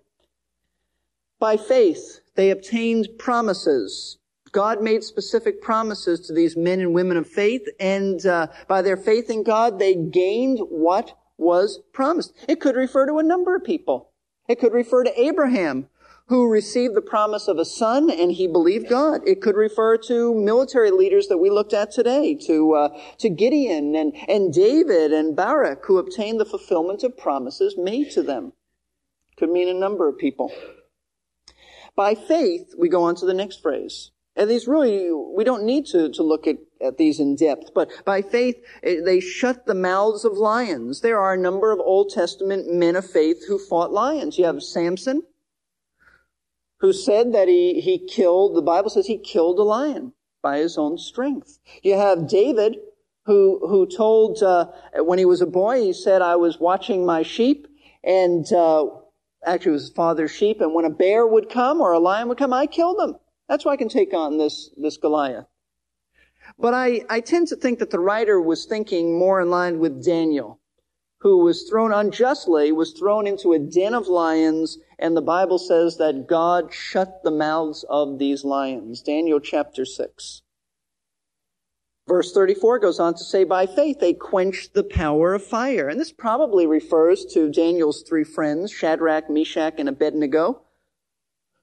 By 1.41 1.57
faith, 1.57 2.21
they 2.35 2.51
obtained 2.51 3.09
promises. 3.19 4.19
God 4.51 4.83
made 4.83 5.05
specific 5.05 5.61
promises 5.61 6.21
to 6.21 6.33
these 6.33 6.57
men 6.57 6.81
and 6.81 6.95
women 6.95 7.17
of 7.17 7.29
faith, 7.29 7.67
and 7.79 8.25
uh, 8.27 8.49
by 8.67 8.83
their 8.83 8.97
faith 8.97 9.29
in 9.29 9.43
God, 9.43 9.79
they 9.79 9.95
gained 9.95 10.59
what 10.71 11.18
was 11.39 11.81
promised. 11.93 12.35
It 12.49 12.61
could 12.61 12.77
refer 12.77 13.07
to 13.07 13.19
a 13.19 13.23
number 13.23 13.57
of 13.57 13.65
people. 13.65 14.11
It 14.49 14.59
could 14.59 14.73
refer 14.73 15.05
to 15.05 15.21
Abraham, 15.21 15.89
who 16.27 16.51
received 16.51 16.95
the 16.95 17.01
promise 17.01 17.49
of 17.49 17.59
a 17.59 17.65
son 17.65 18.11
and 18.11 18.33
he 18.33 18.47
believed 18.47 18.89
God. 18.89 19.27
It 19.27 19.41
could 19.41 19.57
refer 19.57 19.97
to 19.99 20.35
military 20.35 20.91
leaders 20.91 21.29
that 21.29 21.39
we 21.39 21.49
looked 21.49 21.73
at 21.73 21.91
today, 21.91 22.35
to 22.47 22.75
uh, 22.75 23.01
to 23.19 23.31
Gideon 23.31 23.95
and 23.95 24.15
and 24.29 24.53
David 24.53 25.13
and 25.13 25.35
Barak, 25.35 25.85
who 25.87 25.99
obtained 25.99 26.41
the 26.41 26.45
fulfillment 26.45 27.03
of 27.03 27.17
promises 27.17 27.77
made 27.79 28.11
to 28.11 28.23
them. 28.23 28.53
Could 29.37 29.51
mean 29.51 29.69
a 29.69 29.75
number 29.75 30.09
of 30.09 30.19
people. 30.19 30.53
By 31.97 32.15
faith, 32.15 32.75
we 32.79 32.89
go 32.89 33.05
on 33.05 33.15
to 33.17 33.27
the 33.27 33.35
next 33.35 33.63
phrase. 33.63 34.11
And 34.39 34.49
these 34.49 34.69
really, 34.69 35.11
we 35.11 35.43
don't 35.43 35.65
need 35.65 35.87
to, 35.87 36.11
to 36.11 36.23
look 36.23 36.47
at, 36.47 36.59
at 36.81 36.97
these 36.97 37.19
in 37.19 37.35
depth, 37.35 37.75
but 37.75 37.91
by 38.05 38.23
faith, 38.23 38.55
eh, 38.85 39.01
they 39.05 39.19
shut 39.19 39.67
the 39.67 39.75
mouths 39.75 40.25
of 40.25 40.35
lions. 40.35 41.01
There 41.01 41.19
are 41.19 41.35
a 41.35 41.39
number 41.39 41.73
of 41.73 41.81
Old 41.81 42.11
Testament 42.11 42.73
men 42.73 42.95
of 42.95 43.05
faith 43.05 43.45
who 43.49 43.59
fought 43.59 43.93
lions. 43.93 44.39
You 44.39 44.45
have 44.45 44.63
Samson, 44.63 45.25
who 46.79 46.93
said 46.93 47.33
that 47.33 47.49
he, 47.49 47.81
he 47.81 47.99
killed, 47.99 48.55
the 48.55 48.63
Bible 48.63 48.91
says 48.91 49.09
he 49.09 49.19
killed 49.19 49.59
a 49.59 49.65
lion 49.65 50.13
by 50.41 50.59
his 50.59 50.79
own 50.79 50.99
strength. 50.99 51.59
You 51.83 51.97
have 51.97 52.29
David, 52.29 52.77
who, 53.27 53.67
who 53.67 53.89
told, 53.89 54.41
uh, 54.41 54.67
when 54.99 55.19
he 55.19 55.25
was 55.25 55.41
a 55.41 55.47
boy, 55.47 55.83
he 55.83 55.93
said, 55.93 56.23
I 56.23 56.37
was 56.37 56.61
watching 56.61 57.05
my 57.05 57.25
sheep, 57.25 57.67
and, 58.05 58.47
uh, 58.53 58.87
actually 59.45 59.71
it 59.71 59.73
was 59.73 59.83
his 59.83 59.91
father's 59.91 60.31
sheep, 60.31 60.61
and 60.61 60.75
when 60.75 60.85
a 60.85 60.91
bear 60.91 61.27
would 61.27 61.49
come 61.49 61.81
or 61.81 61.93
a 61.93 61.99
lion 61.99 62.29
would 62.29 62.39
come, 62.39 62.53
I 62.53 62.67
killed 62.67 63.01
them. 63.01 63.17
That's 63.49 63.65
why 63.65 63.73
I 63.73 63.77
can 63.77 63.89
take 63.89 64.13
on 64.13 64.37
this, 64.37 64.71
this 64.77 64.97
Goliath. 64.97 65.47
But 66.59 66.75
I, 66.75 67.03
I 67.09 67.21
tend 67.21 67.49
to 67.49 67.57
think 67.57 67.79
that 67.79 67.91
the 67.91 68.01
writer 68.01 68.41
was 68.41 68.67
thinking 68.67 69.19
more 69.19 69.41
in 69.41 69.51
line 69.51 69.79
with 69.79 70.05
Daniel, 70.05 70.61
who 71.21 71.39
was 71.39 71.69
thrown 71.69 71.93
unjustly, 71.93 72.73
was 72.73 72.93
thrown 72.93 73.27
into 73.27 73.53
a 73.53 73.59
den 73.59 73.95
of 73.95 74.07
lions, 74.07 74.79
and 74.99 75.17
the 75.17 75.23
Bible 75.23 75.59
says 75.59 75.97
that 75.97 76.27
God 76.27 76.73
shut 76.73 77.23
the 77.23 77.31
mouths 77.31 77.85
of 77.89 78.19
these 78.19 78.45
lions. 78.45 79.03
Daniel 79.03 79.41
chapter 79.41 79.85
6. 79.85 80.43
Verse 82.07 82.33
34 82.33 82.79
goes 82.79 82.99
on 82.99 83.13
to 83.15 83.25
say, 83.25 83.45
by 83.45 83.67
faith 83.67 84.01
they 84.01 84.15
quenched 84.15 84.73
the 84.73 84.83
power 84.83 85.35
of 85.35 85.45
fire. 85.45 85.89
And 85.89 86.01
this 86.01 86.13
probably 86.13 86.67
refers 86.67 87.27
to 87.35 87.51
Daniel's 87.51 88.03
three 88.03 88.25
friends, 88.25 88.73
Shadrach, 88.73 89.29
Meshach, 89.29 89.75
and 89.77 89.91
Abednego, 89.91 90.63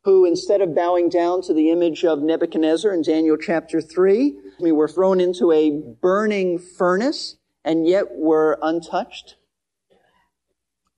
who 0.06 0.24
instead 0.24 0.62
of 0.62 0.76
bowing 0.76 1.10
down 1.10 1.42
to 1.42 1.52
the 1.52 1.72
image 1.72 2.06
of 2.06 2.22
Nebuchadnezzar 2.22 2.94
in 2.94 3.02
Daniel 3.02 3.38
chapter 3.38 3.82
3, 3.82 4.38
we 4.60 4.72
were 4.72 4.88
thrown 4.88 5.20
into 5.20 5.52
a 5.52 5.72
burning 5.72 6.60
furnace 6.60 7.38
and 7.64 7.88
yet 7.88 8.06
were 8.12 8.60
untouched. 8.62 9.36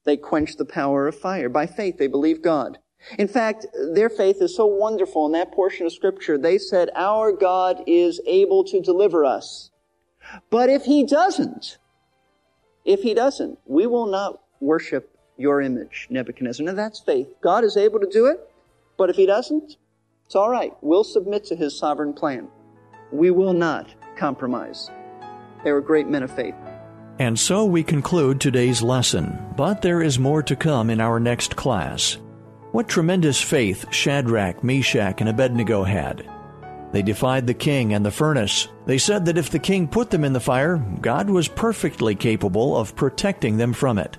They 0.04 0.18
quenched 0.18 0.58
the 0.58 0.66
power 0.66 1.08
of 1.08 1.16
fire. 1.16 1.48
By 1.48 1.68
faith, 1.68 1.98
they 1.98 2.08
believed 2.08 2.44
God. 2.44 2.80
In 3.18 3.30
fact, 3.30 3.66
their 3.94 4.10
faith 4.10 4.42
is 4.42 4.54
so 4.54 4.66
wonderful 4.66 5.26
in 5.26 5.32
that 5.32 5.54
portion 5.54 5.86
of 5.86 5.94
scripture. 5.94 6.38
They 6.38 6.58
said, 6.58 6.90
our 6.94 7.32
God 7.32 7.84
is 7.88 8.20
able 8.28 8.66
to 8.66 8.82
deliver 8.82 9.24
us. 9.24 9.72
But 10.50 10.70
if 10.70 10.84
he 10.84 11.06
doesn't, 11.06 11.78
if 12.84 13.04
he 13.04 13.14
doesn't, 13.14 13.58
we 13.66 13.88
will 13.88 14.08
not 14.08 14.42
worship 14.60 15.18
your 15.38 15.62
image, 15.62 16.08
Nebuchadnezzar. 16.10 16.66
Now 16.66 16.74
that's 16.74 17.00
faith. 17.00 17.30
God 17.42 17.64
is 17.64 17.78
able 17.78 18.02
to 18.02 18.10
do 18.12 18.26
it. 18.26 18.42
But 18.98 19.10
if 19.10 19.16
he 19.16 19.26
doesn't, 19.26 19.78
it's 20.26 20.36
all 20.36 20.50
right. 20.50 20.74
We'll 20.82 21.04
submit 21.04 21.46
to 21.46 21.56
his 21.56 21.78
sovereign 21.78 22.14
plan. 22.14 22.50
We 23.12 23.32
will 23.32 23.54
not 23.54 23.94
compromise. 24.18 24.90
They 25.64 25.72
were 25.72 25.82
great 25.82 26.08
men 26.08 26.24
of 26.24 26.36
faith. 26.36 26.56
And 27.20 27.40
so 27.40 27.66
we 27.66 27.84
conclude 27.84 28.40
today's 28.40 28.82
lesson, 28.82 29.40
but 29.56 29.82
there 29.82 30.02
is 30.02 30.20
more 30.20 30.44
to 30.44 30.56
come 30.56 30.90
in 30.90 31.00
our 31.00 31.20
next 31.20 31.56
class. 31.56 32.18
What 32.72 32.88
tremendous 32.88 33.42
faith 33.42 33.86
Shadrach, 33.92 34.64
Meshach, 34.64 35.22
and 35.22 35.30
Abednego 35.30 35.84
had. 35.84 36.30
They 36.92 37.02
defied 37.02 37.48
the 37.48 37.54
king 37.54 37.94
and 37.94 38.06
the 38.06 38.12
furnace. 38.12 38.68
They 38.86 38.98
said 38.98 39.26
that 39.26 39.38
if 39.38 39.50
the 39.50 39.60
king 39.60 39.88
put 39.88 40.10
them 40.10 40.24
in 40.24 40.34
the 40.34 40.40
fire, 40.40 40.78
God 41.02 41.30
was 41.30 41.48
perfectly 41.48 42.16
capable 42.16 42.78
of 42.78 42.96
protecting 42.96 43.58
them 43.58 43.74
from 43.74 43.98
it. 43.98 44.18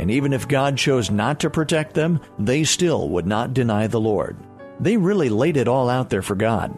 And 0.00 0.10
even 0.10 0.32
if 0.32 0.48
God 0.48 0.78
chose 0.78 1.10
not 1.10 1.40
to 1.40 1.50
protect 1.50 1.92
them, 1.92 2.20
they 2.38 2.64
still 2.64 3.10
would 3.10 3.26
not 3.26 3.52
deny 3.52 3.86
the 3.86 4.00
Lord. 4.00 4.34
They 4.80 4.96
really 4.96 5.28
laid 5.28 5.58
it 5.58 5.68
all 5.68 5.90
out 5.90 6.08
there 6.08 6.22
for 6.22 6.34
God. 6.34 6.74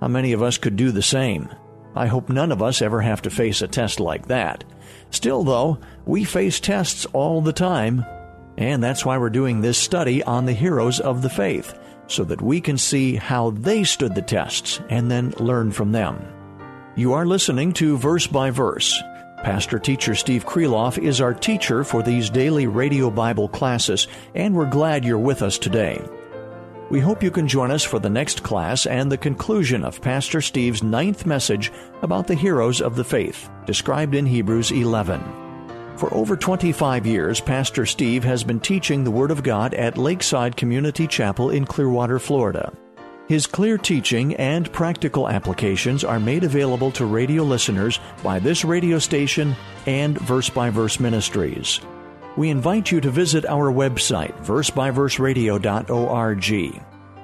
How 0.00 0.08
many 0.08 0.32
of 0.32 0.42
us 0.42 0.56
could 0.56 0.74
do 0.74 0.90
the 0.90 1.02
same? 1.02 1.50
I 1.94 2.06
hope 2.06 2.30
none 2.30 2.50
of 2.50 2.62
us 2.62 2.80
ever 2.80 3.02
have 3.02 3.20
to 3.22 3.30
face 3.30 3.60
a 3.60 3.68
test 3.68 4.00
like 4.00 4.28
that. 4.28 4.64
Still, 5.10 5.44
though, 5.44 5.78
we 6.06 6.24
face 6.24 6.58
tests 6.58 7.04
all 7.12 7.42
the 7.42 7.52
time, 7.52 8.02
and 8.56 8.82
that's 8.82 9.04
why 9.04 9.18
we're 9.18 9.28
doing 9.28 9.60
this 9.60 9.76
study 9.76 10.22
on 10.22 10.46
the 10.46 10.54
heroes 10.54 11.00
of 11.00 11.20
the 11.20 11.28
faith, 11.28 11.78
so 12.06 12.24
that 12.24 12.40
we 12.40 12.62
can 12.62 12.78
see 12.78 13.14
how 13.14 13.50
they 13.50 13.84
stood 13.84 14.14
the 14.14 14.22
tests 14.22 14.80
and 14.88 15.10
then 15.10 15.34
learn 15.38 15.70
from 15.70 15.92
them. 15.92 16.18
You 16.96 17.12
are 17.12 17.26
listening 17.26 17.74
to 17.74 17.98
Verse 17.98 18.26
by 18.26 18.48
Verse 18.48 18.98
Pastor 19.44 19.78
teacher 19.78 20.14
Steve 20.14 20.46
Kreloff 20.46 20.96
is 20.96 21.20
our 21.20 21.34
teacher 21.34 21.84
for 21.84 22.02
these 22.02 22.30
daily 22.30 22.66
radio 22.66 23.10
Bible 23.10 23.46
classes, 23.46 24.08
and 24.34 24.54
we're 24.54 24.64
glad 24.64 25.04
you're 25.04 25.18
with 25.18 25.42
us 25.42 25.58
today. 25.58 26.02
We 26.88 26.98
hope 26.98 27.22
you 27.22 27.30
can 27.30 27.46
join 27.46 27.70
us 27.70 27.84
for 27.84 27.98
the 27.98 28.08
next 28.08 28.42
class 28.42 28.86
and 28.86 29.12
the 29.12 29.18
conclusion 29.18 29.84
of 29.84 30.00
Pastor 30.00 30.40
Steve's 30.40 30.82
ninth 30.82 31.26
message 31.26 31.70
about 32.00 32.26
the 32.26 32.34
heroes 32.34 32.80
of 32.80 32.96
the 32.96 33.04
faith, 33.04 33.50
described 33.66 34.14
in 34.14 34.24
Hebrews 34.24 34.70
11. 34.72 35.22
For 35.98 36.12
over 36.14 36.38
25 36.38 37.06
years, 37.06 37.38
Pastor 37.38 37.84
Steve 37.84 38.24
has 38.24 38.42
been 38.42 38.60
teaching 38.60 39.04
the 39.04 39.10
Word 39.10 39.30
of 39.30 39.42
God 39.42 39.74
at 39.74 39.98
Lakeside 39.98 40.56
Community 40.56 41.06
Chapel 41.06 41.50
in 41.50 41.66
Clearwater, 41.66 42.18
Florida. 42.18 42.72
His 43.26 43.46
clear 43.46 43.78
teaching 43.78 44.36
and 44.36 44.70
practical 44.70 45.30
applications 45.30 46.04
are 46.04 46.20
made 46.20 46.44
available 46.44 46.90
to 46.92 47.06
radio 47.06 47.42
listeners 47.42 47.98
by 48.22 48.38
this 48.38 48.66
radio 48.66 48.98
station 48.98 49.56
and 49.86 50.20
Verse 50.20 50.50
by 50.50 50.68
Verse 50.68 51.00
Ministries. 51.00 51.80
We 52.36 52.50
invite 52.50 52.90
you 52.90 53.00
to 53.00 53.10
visit 53.10 53.46
our 53.46 53.72
website, 53.72 54.36
versebyverseradio.org. 54.44 56.82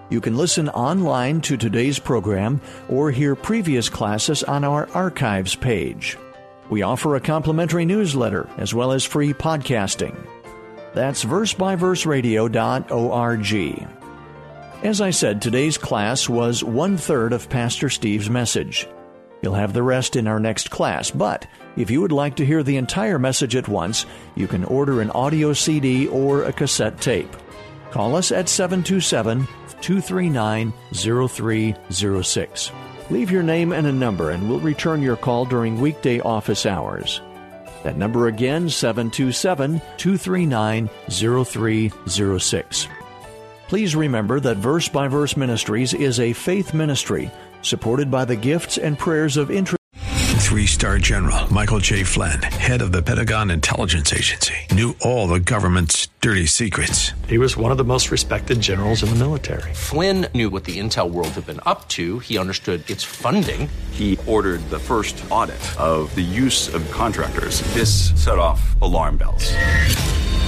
You 0.08 0.20
can 0.20 0.36
listen 0.36 0.68
online 0.70 1.42
to 1.42 1.58
today's 1.58 1.98
program 1.98 2.62
or 2.88 3.10
hear 3.10 3.36
previous 3.36 3.90
classes 3.90 4.42
on 4.42 4.64
our 4.64 4.88
archives 4.94 5.54
page. 5.54 6.16
We 6.70 6.80
offer 6.82 7.16
a 7.16 7.20
complimentary 7.20 7.84
newsletter 7.84 8.48
as 8.56 8.72
well 8.72 8.92
as 8.92 9.04
free 9.04 9.34
podcasting. 9.34 10.16
That's 10.94 11.24
versebyverseradio.org. 11.24 13.99
As 14.82 15.02
I 15.02 15.10
said, 15.10 15.42
today's 15.42 15.76
class 15.76 16.26
was 16.26 16.64
one 16.64 16.96
third 16.96 17.34
of 17.34 17.50
Pastor 17.50 17.90
Steve's 17.90 18.30
message. 18.30 18.88
You'll 19.42 19.52
have 19.52 19.74
the 19.74 19.82
rest 19.82 20.16
in 20.16 20.26
our 20.26 20.40
next 20.40 20.70
class, 20.70 21.10
but 21.10 21.46
if 21.76 21.90
you 21.90 22.00
would 22.00 22.12
like 22.12 22.36
to 22.36 22.46
hear 22.46 22.62
the 22.62 22.78
entire 22.78 23.18
message 23.18 23.54
at 23.56 23.68
once, 23.68 24.06
you 24.36 24.46
can 24.46 24.64
order 24.64 25.02
an 25.02 25.10
audio 25.10 25.52
CD 25.52 26.08
or 26.08 26.44
a 26.44 26.52
cassette 26.52 26.98
tape. 26.98 27.36
Call 27.90 28.16
us 28.16 28.32
at 28.32 28.48
727 28.48 29.46
239 29.82 30.72
0306. 30.94 32.72
Leave 33.10 33.30
your 33.30 33.42
name 33.42 33.72
and 33.72 33.86
a 33.86 33.92
number, 33.92 34.30
and 34.30 34.48
we'll 34.48 34.60
return 34.60 35.02
your 35.02 35.16
call 35.16 35.44
during 35.44 35.78
weekday 35.78 36.20
office 36.20 36.64
hours. 36.64 37.20
That 37.82 37.98
number 37.98 38.28
again, 38.28 38.70
727 38.70 39.82
239 39.98 40.88
0306. 41.10 42.88
Please 43.70 43.94
remember 43.94 44.40
that 44.40 44.56
Verse 44.56 44.88
by 44.88 45.06
Verse 45.06 45.36
Ministries 45.36 45.94
is 45.94 46.18
a 46.18 46.32
faith 46.32 46.74
ministry 46.74 47.30
supported 47.62 48.10
by 48.10 48.24
the 48.24 48.34
gifts 48.34 48.78
and 48.78 48.98
prayers 48.98 49.36
of 49.36 49.48
interest. 49.48 49.78
Three 50.40 50.66
star 50.66 50.98
general 50.98 51.46
Michael 51.54 51.78
J. 51.78 52.02
Flynn, 52.02 52.42
head 52.42 52.82
of 52.82 52.90
the 52.90 53.00
Pentagon 53.00 53.48
Intelligence 53.48 54.12
Agency, 54.12 54.56
knew 54.72 54.96
all 55.02 55.28
the 55.28 55.38
government's 55.38 56.08
dirty 56.20 56.46
secrets. 56.46 57.12
He 57.28 57.38
was 57.38 57.56
one 57.56 57.70
of 57.70 57.78
the 57.78 57.84
most 57.84 58.10
respected 58.10 58.60
generals 58.60 59.04
in 59.04 59.10
the 59.10 59.14
military. 59.14 59.72
Flynn 59.72 60.26
knew 60.34 60.50
what 60.50 60.64
the 60.64 60.80
intel 60.80 61.08
world 61.08 61.28
had 61.28 61.46
been 61.46 61.60
up 61.64 61.86
to, 61.90 62.18
he 62.18 62.38
understood 62.38 62.90
its 62.90 63.04
funding. 63.04 63.68
He 63.92 64.18
ordered 64.26 64.68
the 64.70 64.80
first 64.80 65.24
audit 65.30 65.60
of 65.78 66.12
the 66.16 66.22
use 66.22 66.74
of 66.74 66.90
contractors. 66.90 67.60
This 67.72 68.10
set 68.20 68.36
off 68.36 68.60
alarm 68.82 69.16
bells. 69.16 69.54